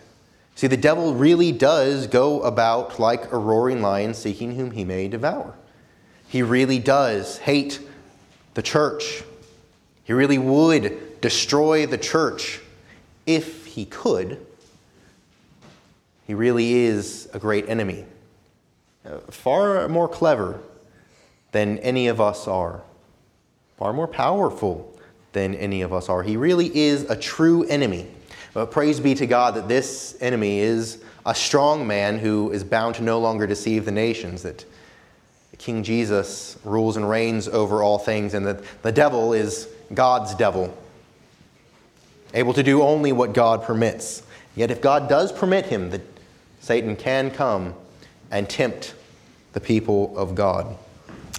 See, 0.54 0.68
the 0.68 0.78
devil 0.78 1.16
really 1.16 1.52
does 1.52 2.06
go 2.06 2.44
about 2.44 3.00
like 3.00 3.32
a 3.32 3.38
roaring 3.40 3.82
lion 3.82 4.14
seeking 4.14 4.54
whom 4.54 4.70
he 4.70 4.86
may 4.86 5.08
devour. 5.08 5.56
He 6.28 6.44
really 6.44 6.78
does 6.78 7.40
hate 7.40 7.80
the 8.54 8.62
church. 8.62 9.24
He 10.04 10.14
really 10.14 10.38
would 10.38 11.22
destroy 11.22 11.88
the 11.88 11.98
church 11.98 12.62
if 13.26 13.66
he 13.66 13.86
could. 13.86 14.46
He 16.28 16.36
really 16.36 16.72
is 16.72 17.28
a 17.34 17.40
great 17.40 17.68
enemy, 17.68 18.06
uh, 19.08 19.18
far 19.32 19.90
more 19.90 20.08
clever 20.08 20.60
than 21.52 21.80
any 21.80 22.10
of 22.10 22.22
us 22.22 22.48
are, 22.48 22.84
far 23.80 23.92
more 23.92 24.08
powerful 24.08 24.95
than 25.36 25.54
any 25.54 25.84
of 25.84 25.94
us 25.94 26.10
are. 26.10 26.24
He 26.24 26.38
really 26.38 26.76
is 26.76 27.04
a 27.04 27.16
true 27.16 27.66
enemy. 27.66 28.08
But 28.54 28.72
praise 28.72 29.02
be 29.02 29.14
to 29.16 29.28
God 29.28 29.56
that 29.56 29.68
this 29.68 30.18
enemy 30.22 30.60
is 30.60 31.04
a 31.26 31.36
strong 31.36 31.86
man 31.86 32.18
who 32.18 32.52
is 32.52 32.64
bound 32.64 32.96
to 32.96 33.04
no 33.04 33.20
longer 33.20 33.46
deceive 33.46 33.84
the 33.84 33.92
nations, 33.92 34.44
that 34.44 34.64
King 35.58 35.84
Jesus 35.84 36.58
rules 36.64 36.96
and 36.96 37.08
reigns 37.10 37.50
over 37.50 37.84
all 37.84 38.00
things, 38.00 38.34
and 38.34 38.46
that 38.46 38.62
the 38.82 38.94
devil 38.94 39.34
is 39.34 39.68
God's 39.94 40.34
devil. 40.36 40.76
able 42.34 42.54
to 42.54 42.64
do 42.64 42.82
only 42.82 43.12
what 43.12 43.34
God 43.34 43.64
permits. 43.64 44.24
Yet, 44.56 44.72
if 44.72 44.82
God 44.82 45.10
does 45.10 45.32
permit 45.32 45.66
him, 45.66 45.90
that 45.90 46.02
Satan 46.62 46.96
can 46.96 47.30
come 47.30 47.74
and 48.32 48.50
tempt 48.50 48.96
the 49.52 49.60
people 49.60 50.18
of 50.18 50.34
God. 50.34 50.78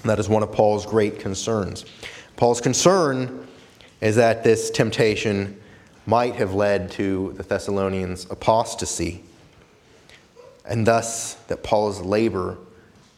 That 0.04 0.18
is 0.18 0.28
one 0.28 0.42
of 0.42 0.52
Paul's 0.52 0.84
great 0.84 1.18
concerns. 1.18 1.84
Paul's 2.36 2.60
concern 2.60 3.45
is 4.00 4.16
that 4.16 4.44
this 4.44 4.70
temptation 4.70 5.60
might 6.06 6.36
have 6.36 6.54
led 6.54 6.90
to 6.92 7.32
the 7.36 7.42
Thessalonians' 7.42 8.26
apostasy, 8.30 9.22
and 10.64 10.86
thus 10.86 11.34
that 11.48 11.62
Paul's 11.62 12.00
labor 12.00 12.58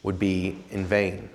would 0.03 0.17
be 0.17 0.57
in 0.71 0.85
vain. 0.85 1.29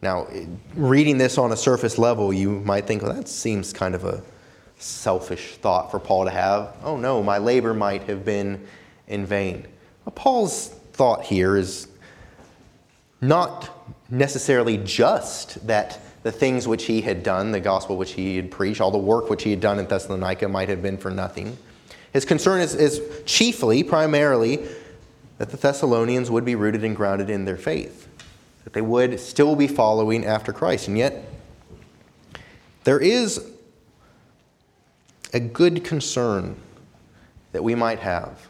Now, 0.00 0.28
reading 0.74 1.18
this 1.18 1.38
on 1.38 1.52
a 1.52 1.56
surface 1.56 1.98
level, 1.98 2.32
you 2.32 2.50
might 2.60 2.86
think, 2.86 3.02
well, 3.02 3.12
that 3.12 3.28
seems 3.28 3.72
kind 3.72 3.94
of 3.94 4.04
a 4.04 4.22
selfish 4.78 5.56
thought 5.56 5.90
for 5.90 5.98
Paul 5.98 6.24
to 6.24 6.30
have. 6.30 6.74
Oh 6.84 6.96
no, 6.96 7.22
my 7.22 7.38
labor 7.38 7.74
might 7.74 8.04
have 8.04 8.24
been 8.24 8.64
in 9.08 9.26
vain. 9.26 9.66
Paul's 10.14 10.68
thought 10.92 11.24
here 11.24 11.56
is 11.56 11.88
not 13.20 13.68
necessarily 14.08 14.78
just 14.78 15.66
that 15.66 16.00
the 16.28 16.32
things 16.32 16.68
which 16.68 16.84
he 16.84 17.00
had 17.00 17.22
done, 17.22 17.52
the 17.52 17.60
gospel 17.60 17.96
which 17.96 18.12
he 18.12 18.36
had 18.36 18.50
preached, 18.50 18.82
all 18.82 18.90
the 18.90 18.98
work 18.98 19.30
which 19.30 19.44
he 19.44 19.50
had 19.50 19.60
done 19.60 19.78
in 19.78 19.86
Thessalonica 19.86 20.46
might 20.46 20.68
have 20.68 20.82
been 20.82 20.98
for 20.98 21.10
nothing. 21.10 21.56
His 22.12 22.26
concern 22.26 22.60
is, 22.60 22.74
is 22.74 23.00
chiefly, 23.24 23.82
primarily, 23.82 24.68
that 25.38 25.48
the 25.48 25.56
Thessalonians 25.56 26.30
would 26.30 26.44
be 26.44 26.54
rooted 26.54 26.84
and 26.84 26.94
grounded 26.94 27.30
in 27.30 27.46
their 27.46 27.56
faith, 27.56 28.08
that 28.64 28.74
they 28.74 28.82
would 28.82 29.18
still 29.18 29.56
be 29.56 29.66
following 29.66 30.26
after 30.26 30.52
Christ. 30.52 30.86
And 30.88 30.98
yet, 30.98 31.24
there 32.84 33.00
is 33.00 33.50
a 35.32 35.40
good 35.40 35.82
concern 35.82 36.56
that 37.52 37.64
we 37.64 37.74
might 37.74 38.00
have 38.00 38.48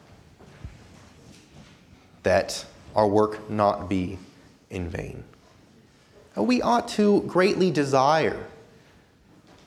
that 2.24 2.66
our 2.96 3.06
work 3.06 3.48
not 3.48 3.88
be 3.88 4.18
in 4.68 4.88
vain. 4.88 5.22
We 6.42 6.62
ought 6.62 6.88
to 6.88 7.22
greatly 7.22 7.70
desire 7.70 8.46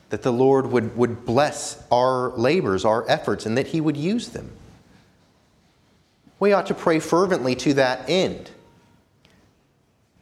that 0.09 0.23
the 0.23 0.31
Lord 0.31 0.67
would, 0.67 0.95
would 0.97 1.25
bless 1.25 1.81
our 1.91 2.29
labors, 2.31 2.83
our 2.85 3.09
efforts, 3.09 3.45
and 3.45 3.57
that 3.57 3.67
He 3.67 3.81
would 3.81 3.97
use 3.97 4.29
them. 4.29 4.51
We 6.39 6.53
ought 6.53 6.67
to 6.67 6.73
pray 6.73 6.99
fervently 6.99 7.55
to 7.55 7.73
that 7.75 8.09
end. 8.09 8.51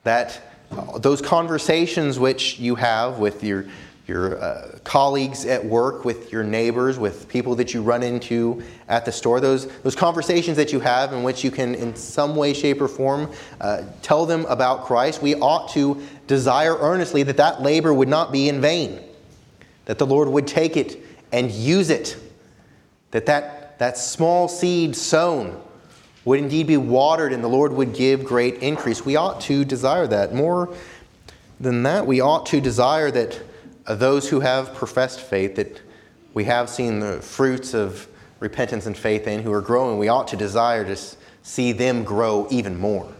That 0.03 0.41
uh, 0.71 0.99
those 0.99 1.21
conversations 1.21 2.19
which 2.19 2.59
you 2.59 2.75
have 2.75 3.19
with 3.19 3.43
your 3.43 3.65
your 4.09 4.41
uh, 4.41 4.77
colleagues 4.83 5.45
at 5.45 5.63
work, 5.63 6.03
with 6.03 6.33
your 6.33 6.43
neighbors, 6.43 6.97
with 6.97 7.29
people 7.29 7.55
that 7.55 7.73
you 7.73 7.81
run 7.81 8.03
into 8.03 8.61
at 8.89 9.05
the 9.05 9.11
store, 9.11 9.39
those, 9.39 9.67
those 9.83 9.95
conversations 9.95 10.57
that 10.57 10.73
you 10.73 10.79
have 10.79 11.13
in 11.13 11.23
which 11.23 11.43
you 11.43 11.51
can, 11.51 11.75
in 11.75 11.95
some 11.95 12.35
way, 12.35 12.51
shape, 12.53 12.81
or 12.81 12.87
form, 12.87 13.31
uh, 13.61 13.83
tell 14.01 14.25
them 14.25 14.45
about 14.47 14.83
Christ, 14.83 15.21
we 15.21 15.35
ought 15.35 15.69
to 15.69 16.01
desire 16.27 16.75
earnestly 16.79 17.23
that 17.23 17.37
that 17.37 17.61
labor 17.61 17.93
would 17.93 18.09
not 18.09 18.31
be 18.31 18.49
in 18.49 18.59
vain, 18.59 18.99
that 19.85 19.99
the 19.99 20.07
Lord 20.07 20.27
would 20.27 20.47
take 20.47 20.75
it 20.75 21.01
and 21.31 21.51
use 21.51 21.89
it, 21.91 22.17
that 23.11 23.27
that, 23.27 23.79
that 23.79 23.97
small 23.97 24.47
seed 24.47 24.95
sown 24.95 25.61
would 26.25 26.39
indeed 26.39 26.67
be 26.67 26.77
watered 26.77 27.31
and 27.31 27.43
the 27.43 27.47
Lord 27.47 27.71
would 27.73 27.93
give 27.93 28.25
great 28.25 28.55
increase. 28.55 29.05
We 29.05 29.15
ought 29.15 29.39
to 29.41 29.63
desire 29.63 30.07
that. 30.07 30.33
More 30.33 30.75
than 31.59 31.83
that, 31.83 32.05
we 32.05 32.21
ought 32.21 32.45
to 32.47 32.59
desire 32.59 33.11
that 33.11 33.41
Uh, 33.89 33.95
those 33.95 34.29
who 34.29 34.39
have 34.39 34.75
professed 34.75 35.19
faith 35.19 35.55
that 35.55 35.81
we 36.35 36.43
have 36.43 36.69
seen 36.69 36.99
the 36.99 37.19
fruits 37.21 37.73
of 37.73 38.07
repentance 38.39 38.85
and 38.85 38.95
faith 38.95 39.25
in 39.25 39.41
who 39.41 39.51
are 39.51 39.61
growing, 39.61 39.97
we 39.97 40.07
ought 40.07 40.27
to 40.27 40.37
desire 40.37 40.85
to 40.85 40.95
see 41.41 41.71
them 41.71 42.03
grow 42.03 42.47
even 42.51 42.79
more. 42.79 43.11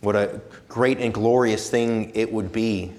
What 0.00 0.14
a 0.14 0.40
great 0.68 0.98
and 0.98 1.12
glorious 1.12 1.68
thing 1.68 2.12
it 2.14 2.32
would 2.32 2.52
be 2.52 2.92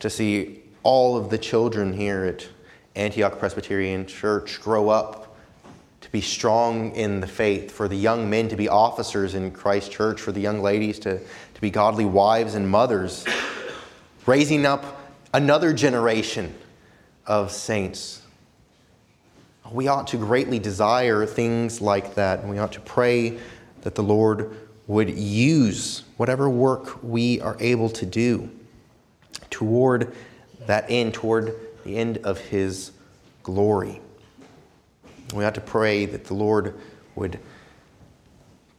to 0.00 0.10
see 0.10 0.60
all 0.82 1.16
of 1.16 1.30
the 1.30 1.38
children 1.38 1.92
here 1.92 2.24
at 2.24 2.48
Antioch 2.96 3.38
Presbyterian 3.38 4.04
Church 4.04 4.60
grow 4.60 4.88
up 4.88 5.36
to 6.00 6.10
be 6.10 6.20
strong 6.20 6.94
in 6.96 7.20
the 7.20 7.26
faith, 7.26 7.70
for 7.70 7.86
the 7.86 7.96
young 7.96 8.28
men 8.28 8.48
to 8.48 8.56
be 8.56 8.68
officers 8.68 9.34
in 9.34 9.52
Christ 9.52 9.92
Church, 9.92 10.20
for 10.20 10.32
the 10.32 10.40
young 10.40 10.60
ladies 10.60 10.98
to, 10.98 11.18
to 11.18 11.60
be 11.60 11.70
godly 11.70 12.04
wives 12.04 12.56
and 12.56 12.68
mothers 12.68 13.24
raising 14.26 14.64
up 14.64 15.00
another 15.32 15.72
generation 15.72 16.54
of 17.26 17.50
saints. 17.50 18.22
We 19.70 19.88
ought 19.88 20.08
to 20.08 20.16
greatly 20.16 20.58
desire 20.58 21.26
things 21.26 21.80
like 21.80 22.14
that, 22.14 22.40
and 22.40 22.50
we 22.50 22.58
ought 22.58 22.72
to 22.72 22.80
pray 22.80 23.38
that 23.82 23.94
the 23.94 24.02
Lord 24.02 24.56
would 24.86 25.10
use 25.10 26.04
whatever 26.16 26.48
work 26.48 27.02
we 27.02 27.40
are 27.40 27.56
able 27.60 27.88
to 27.90 28.06
do 28.06 28.50
toward 29.50 30.14
that 30.66 30.86
end, 30.88 31.14
toward 31.14 31.54
the 31.84 31.96
end 31.96 32.18
of 32.18 32.38
His 32.38 32.92
glory. 33.42 34.00
We 35.34 35.44
ought 35.44 35.54
to 35.54 35.60
pray 35.60 36.06
that 36.06 36.26
the 36.26 36.34
Lord 36.34 36.78
would 37.14 37.40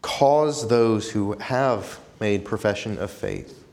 cause 0.02 0.68
those 0.68 1.12
who 1.12 1.34
have 1.40 2.00
made 2.20 2.46
profession 2.46 2.98
of 3.00 3.12
faith 3.12 3.65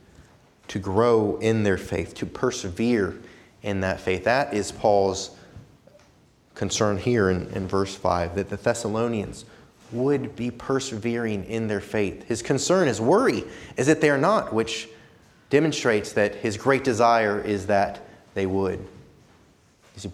to 0.69 0.79
grow 0.79 1.39
in 1.41 1.63
their 1.63 1.79
faith, 1.79 2.15
to 2.15 2.27
persevere 2.27 3.19
in 3.63 3.81
that 3.81 4.01
faith. 4.01 4.25
That 4.25 4.55
is 4.55 4.73
Paul's 4.73 5.31
concern 6.55 6.99
here 6.99 7.31
in, 7.31 7.49
in 7.51 7.67
verse 7.67 7.95
5 7.95 8.35
that 8.35 8.49
the 8.49 8.57
Thessalonians 8.57 9.45
would 9.91 10.35
be 10.37 10.51
persevering 10.51 11.45
in 11.45 11.69
their 11.69 11.81
faith. 11.81 12.25
His 12.25 12.43
concern, 12.43 12.89
his 12.89 13.01
worry, 13.01 13.45
is 13.77 13.87
that 13.87 14.01
they 14.01 14.11
are 14.11 14.19
not, 14.19 14.53
which 14.53 14.89
demonstrates 15.51 16.13
that 16.13 16.35
his 16.37 16.57
great 16.57 16.83
desire 16.83 17.41
is 17.41 17.67
that 17.67 18.01
they 18.35 18.47
would. 18.47 18.79
You 18.79 20.01
see, 20.01 20.13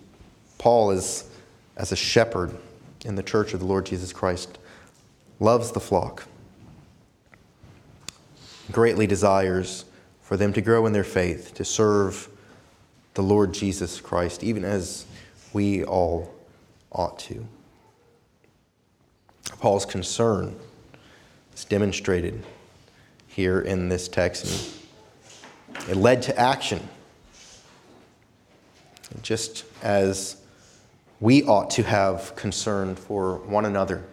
Paul 0.59 0.91
is, 0.91 1.31
as 1.77 1.93
a 1.93 1.97
shepherd 1.97 2.57
in 3.05 3.15
the 3.15 3.23
church 3.23 3.55
of 3.55 3.61
the 3.61 3.67
Lord 3.67 3.87
Jesus 3.87 4.13
Christ, 4.13 4.59
loves 5.39 5.71
the 5.71 5.81
flock, 5.81 6.25
greatly 8.73 9.07
desires 9.07 9.85
for 10.29 10.37
them 10.37 10.53
to 10.53 10.61
grow 10.61 10.85
in 10.85 10.93
their 10.93 11.05
faith, 11.05 11.55
to 11.55 11.65
serve 11.65 12.29
the 13.15 13.23
Lord 13.23 13.55
Jesus 13.55 13.99
Christ, 13.99 14.45
even 14.45 14.63
as 14.63 15.07
we 15.55 15.85
all 15.85 16.35
ought 16.93 17.19
to. 17.21 17.49
Paul's 19.59 19.87
concern 19.87 20.55
is 21.55 21.65
demonstrated 21.65 22.45
here 23.27 23.63
in 23.63 23.89
this 23.89 24.07
text. 24.07 24.75
And 25.75 25.89
it 25.89 25.97
led 25.97 26.21
to 26.25 26.39
action. 26.39 26.87
Just 29.23 29.65
as 29.83 30.37
we 31.21 31.43
ought 31.45 31.71
to 31.71 31.83
have 31.85 32.37
concern 32.37 32.97
for 32.97 33.39
one 33.47 33.65
another, 33.65 34.05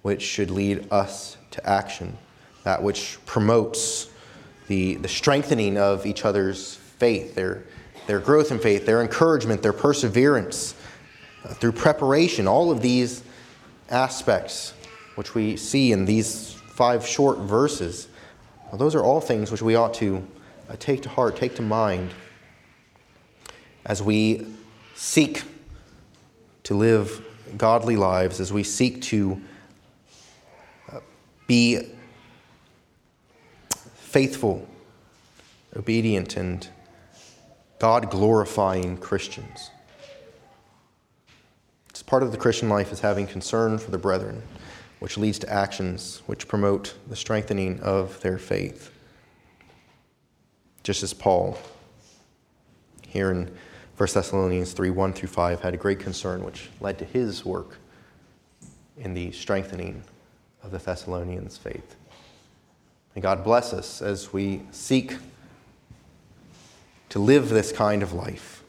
which 0.00 0.22
should 0.22 0.50
lead 0.50 0.90
us 0.90 1.36
to 1.50 1.68
action, 1.68 2.16
that 2.62 2.82
which 2.82 3.18
promotes 3.26 4.08
the, 4.66 4.96
the 4.96 5.08
strengthening 5.08 5.76
of 5.76 6.06
each 6.06 6.24
other's 6.24 6.76
faith, 6.76 7.34
their, 7.34 7.64
their 8.06 8.20
growth 8.20 8.50
in 8.50 8.58
faith, 8.58 8.86
their 8.86 9.02
encouragement, 9.02 9.62
their 9.62 9.72
perseverance, 9.72 10.74
uh, 11.44 11.52
through 11.54 11.72
preparation, 11.72 12.48
all 12.48 12.70
of 12.70 12.80
these 12.80 13.22
aspects 13.90 14.72
which 15.16 15.34
we 15.34 15.56
see 15.56 15.92
in 15.92 16.04
these 16.04 16.52
five 16.52 17.06
short 17.06 17.38
verses, 17.38 18.08
well, 18.66 18.78
those 18.78 18.94
are 18.94 19.02
all 19.02 19.20
things 19.20 19.50
which 19.50 19.62
we 19.62 19.74
ought 19.74 19.94
to 19.94 20.26
uh, 20.68 20.76
take 20.78 21.02
to 21.02 21.08
heart, 21.08 21.36
take 21.36 21.54
to 21.56 21.62
mind 21.62 22.12
as 23.84 24.02
we 24.02 24.46
seek 24.94 25.42
to 26.62 26.74
live 26.74 27.24
godly 27.58 27.96
lives, 27.96 28.40
as 28.40 28.52
we 28.52 28.62
seek 28.62 29.02
to 29.02 29.40
uh, 30.90 31.00
be 31.46 31.93
faithful, 34.14 34.64
obedient, 35.74 36.36
and 36.36 36.68
God 37.80 38.10
glorifying 38.10 38.96
Christians. 38.96 39.72
It's 41.90 42.00
part 42.00 42.22
of 42.22 42.30
the 42.30 42.38
Christian 42.38 42.68
life 42.68 42.92
is 42.92 43.00
having 43.00 43.26
concern 43.26 43.76
for 43.76 43.90
the 43.90 43.98
brethren, 43.98 44.40
which 45.00 45.18
leads 45.18 45.40
to 45.40 45.52
actions 45.52 46.22
which 46.26 46.46
promote 46.46 46.94
the 47.08 47.16
strengthening 47.16 47.80
of 47.80 48.20
their 48.20 48.38
faith. 48.38 48.92
Just 50.84 51.02
as 51.02 51.12
Paul, 51.12 51.58
here 53.08 53.32
in 53.32 53.50
1 53.96 54.08
Thessalonians 54.14 54.74
3 54.74 54.90
1 54.90 55.12
through 55.12 55.28
5, 55.28 55.60
had 55.60 55.74
a 55.74 55.76
great 55.76 55.98
concern 55.98 56.44
which 56.44 56.70
led 56.80 57.00
to 57.00 57.04
his 57.04 57.44
work 57.44 57.78
in 58.96 59.12
the 59.12 59.32
strengthening 59.32 60.04
of 60.62 60.70
the 60.70 60.78
Thessalonians' 60.78 61.58
faith. 61.58 61.96
May 63.14 63.22
God 63.22 63.44
bless 63.44 63.72
us 63.72 64.02
as 64.02 64.32
we 64.32 64.62
seek 64.72 65.16
to 67.10 67.18
live 67.20 67.48
this 67.48 67.70
kind 67.70 68.02
of 68.02 68.12
life. 68.12 68.62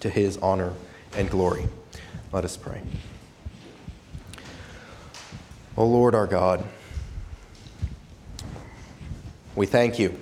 to 0.00 0.10
his 0.10 0.36
honor 0.36 0.74
and 1.16 1.30
glory. 1.30 1.66
Let 2.30 2.44
us 2.44 2.58
pray. 2.58 2.82
O 5.78 5.86
Lord 5.86 6.14
our 6.14 6.26
God, 6.26 6.62
we 9.56 9.64
thank 9.64 9.98
you 9.98 10.18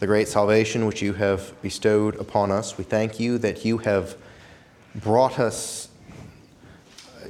the 0.00 0.06
great 0.08 0.26
salvation 0.26 0.84
which 0.84 1.00
you 1.00 1.12
have 1.12 1.54
bestowed 1.62 2.16
upon 2.16 2.50
us. 2.50 2.76
We 2.76 2.82
thank 2.82 3.20
you 3.20 3.38
that 3.38 3.64
you 3.64 3.78
have 3.78 4.16
brought 4.96 5.38
us 5.38 5.88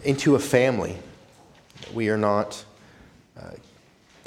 into 0.05 0.35
a 0.37 0.39
family. 0.39 0.97
We 1.93 2.09
are 2.09 2.17
not 2.17 2.65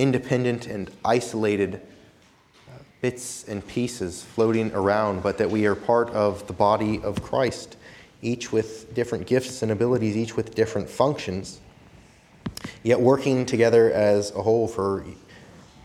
independent 0.02 0.66
and 0.66 0.90
isolated 1.06 1.76
uh, 1.76 2.80
bits 3.02 3.48
and 3.48 3.66
pieces 3.68 4.24
floating 4.24 4.74
around, 4.74 5.22
but 5.22 5.38
that 5.38 5.50
we 5.50 5.68
are 5.68 5.76
part 5.76 6.10
of 6.10 6.48
the 6.48 6.54
body 6.54 7.00
of 7.04 7.22
Christ, 7.22 7.78
each 8.24 8.52
with 8.52 8.94
different 8.96 9.28
gifts 9.28 9.62
and 9.62 9.72
abilities, 9.72 10.18
each 10.18 10.36
with 10.36 10.56
different 10.56 10.90
functions, 10.90 11.62
yet 12.82 13.00
working 13.00 13.46
together 13.46 13.94
as 13.94 14.32
a 14.32 14.42
whole 14.42 14.68
for 14.68 15.06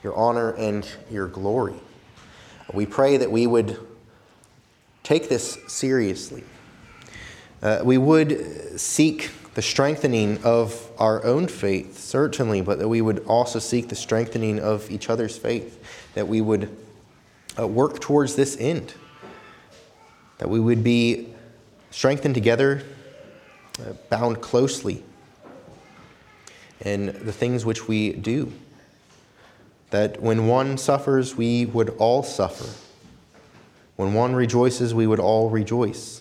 your 0.02 0.14
honor 0.14 0.52
and 0.52 0.88
your 1.10 1.28
glory. 1.28 1.74
We 2.72 2.86
pray 2.86 3.18
that 3.18 3.30
we 3.30 3.46
would 3.46 3.78
take 5.02 5.28
this 5.28 5.58
seriously. 5.68 6.42
Uh, 7.62 7.82
we 7.84 7.98
would 7.98 8.80
seek 8.80 9.30
the 9.56 9.62
strengthening 9.62 10.38
of 10.44 10.90
our 10.98 11.24
own 11.24 11.48
faith, 11.48 11.98
certainly, 11.98 12.60
but 12.60 12.78
that 12.78 12.86
we 12.86 13.00
would 13.00 13.24
also 13.24 13.58
seek 13.58 13.88
the 13.88 13.94
strengthening 13.94 14.60
of 14.60 14.90
each 14.90 15.08
other's 15.08 15.38
faith, 15.38 15.82
that 16.12 16.28
we 16.28 16.42
would 16.42 16.76
uh, 17.58 17.66
work 17.66 17.98
towards 17.98 18.36
this 18.36 18.58
end, 18.60 18.92
that 20.36 20.50
we 20.50 20.60
would 20.60 20.84
be 20.84 21.32
strengthened 21.90 22.34
together, 22.34 22.82
uh, 23.80 23.94
bound 24.10 24.42
closely 24.42 25.02
in 26.82 27.06
the 27.24 27.32
things 27.32 27.64
which 27.64 27.88
we 27.88 28.12
do 28.12 28.52
that 29.88 30.20
when 30.20 30.46
one 30.46 30.76
suffers, 30.76 31.34
we 31.34 31.64
would 31.64 31.88
all 31.96 32.22
suffer. 32.22 32.78
When 33.96 34.12
one 34.12 34.34
rejoices, 34.34 34.92
we 34.92 35.06
would 35.06 35.18
all 35.18 35.48
rejoice. 35.48 36.20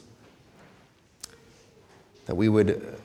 That 2.28 2.36
we 2.36 2.48
would 2.48 3.02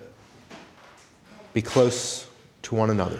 be 1.53 1.63
close 1.63 2.27
to 2.63 2.75
one 2.75 2.91
another. 2.91 3.19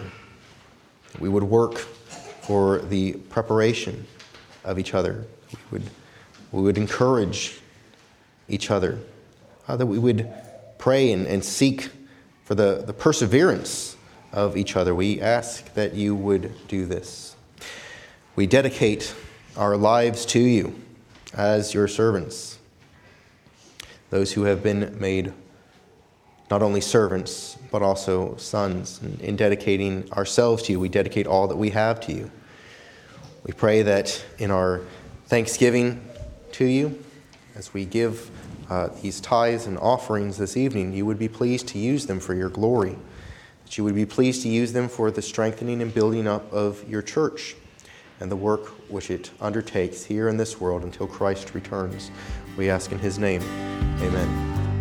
We 1.19 1.29
would 1.29 1.43
work 1.43 1.77
for 1.77 2.79
the 2.79 3.13
preparation 3.13 4.07
of 4.63 4.79
each 4.79 4.93
other. 4.93 5.25
We 5.51 5.79
would, 5.79 5.89
we 6.51 6.61
would 6.61 6.77
encourage 6.77 7.59
each 8.47 8.71
other. 8.71 8.99
Uh, 9.67 9.77
that 9.77 9.85
we 9.85 9.99
would 9.99 10.31
pray 10.77 11.11
and, 11.11 11.27
and 11.27 11.43
seek 11.43 11.89
for 12.43 12.55
the, 12.55 12.83
the 12.85 12.93
perseverance 12.93 13.95
of 14.33 14.57
each 14.57 14.75
other. 14.75 14.95
We 14.95 15.21
ask 15.21 15.73
that 15.73 15.93
you 15.93 16.15
would 16.15 16.67
do 16.67 16.85
this. 16.85 17.35
We 18.35 18.47
dedicate 18.47 19.13
our 19.57 19.77
lives 19.77 20.25
to 20.27 20.39
you 20.39 20.75
as 21.33 21.73
your 21.73 21.87
servants, 21.87 22.59
those 24.09 24.33
who 24.33 24.43
have 24.43 24.63
been 24.63 24.97
made 24.99 25.33
not 26.51 26.61
only 26.61 26.81
servants, 26.81 27.57
but 27.71 27.81
also 27.81 28.35
sons. 28.35 28.99
And 29.01 29.19
in 29.21 29.37
dedicating 29.37 30.11
ourselves 30.11 30.61
to 30.63 30.73
you, 30.73 30.79
we 30.79 30.89
dedicate 30.89 31.25
all 31.25 31.47
that 31.47 31.55
we 31.55 31.69
have 31.69 32.01
to 32.01 32.13
you. 32.13 32.29
We 33.43 33.53
pray 33.53 33.81
that 33.83 34.23
in 34.37 34.51
our 34.51 34.81
thanksgiving 35.27 36.05
to 36.51 36.65
you, 36.65 37.01
as 37.55 37.73
we 37.73 37.85
give 37.85 38.29
uh, 38.69 38.89
these 39.01 39.21
tithes 39.21 39.65
and 39.65 39.77
offerings 39.79 40.37
this 40.37 40.57
evening, 40.57 40.93
you 40.93 41.05
would 41.05 41.17
be 41.17 41.29
pleased 41.29 41.69
to 41.69 41.79
use 41.79 42.05
them 42.05 42.19
for 42.19 42.33
your 42.33 42.49
glory, 42.49 42.97
that 43.63 43.77
you 43.77 43.85
would 43.85 43.95
be 43.95 44.05
pleased 44.05 44.43
to 44.43 44.49
use 44.49 44.73
them 44.73 44.89
for 44.89 45.09
the 45.09 45.21
strengthening 45.21 45.81
and 45.81 45.93
building 45.93 46.27
up 46.27 46.51
of 46.51 46.87
your 46.87 47.01
church 47.01 47.55
and 48.19 48.29
the 48.29 48.35
work 48.35 48.67
which 48.89 49.09
it 49.09 49.31
undertakes 49.39 50.03
here 50.03 50.27
in 50.27 50.37
this 50.37 50.59
world 50.59 50.83
until 50.83 51.07
Christ 51.07 51.55
returns. 51.55 52.11
We 52.57 52.69
ask 52.69 52.91
in 52.91 52.99
his 52.99 53.17
name. 53.17 53.41
Amen. 54.01 54.50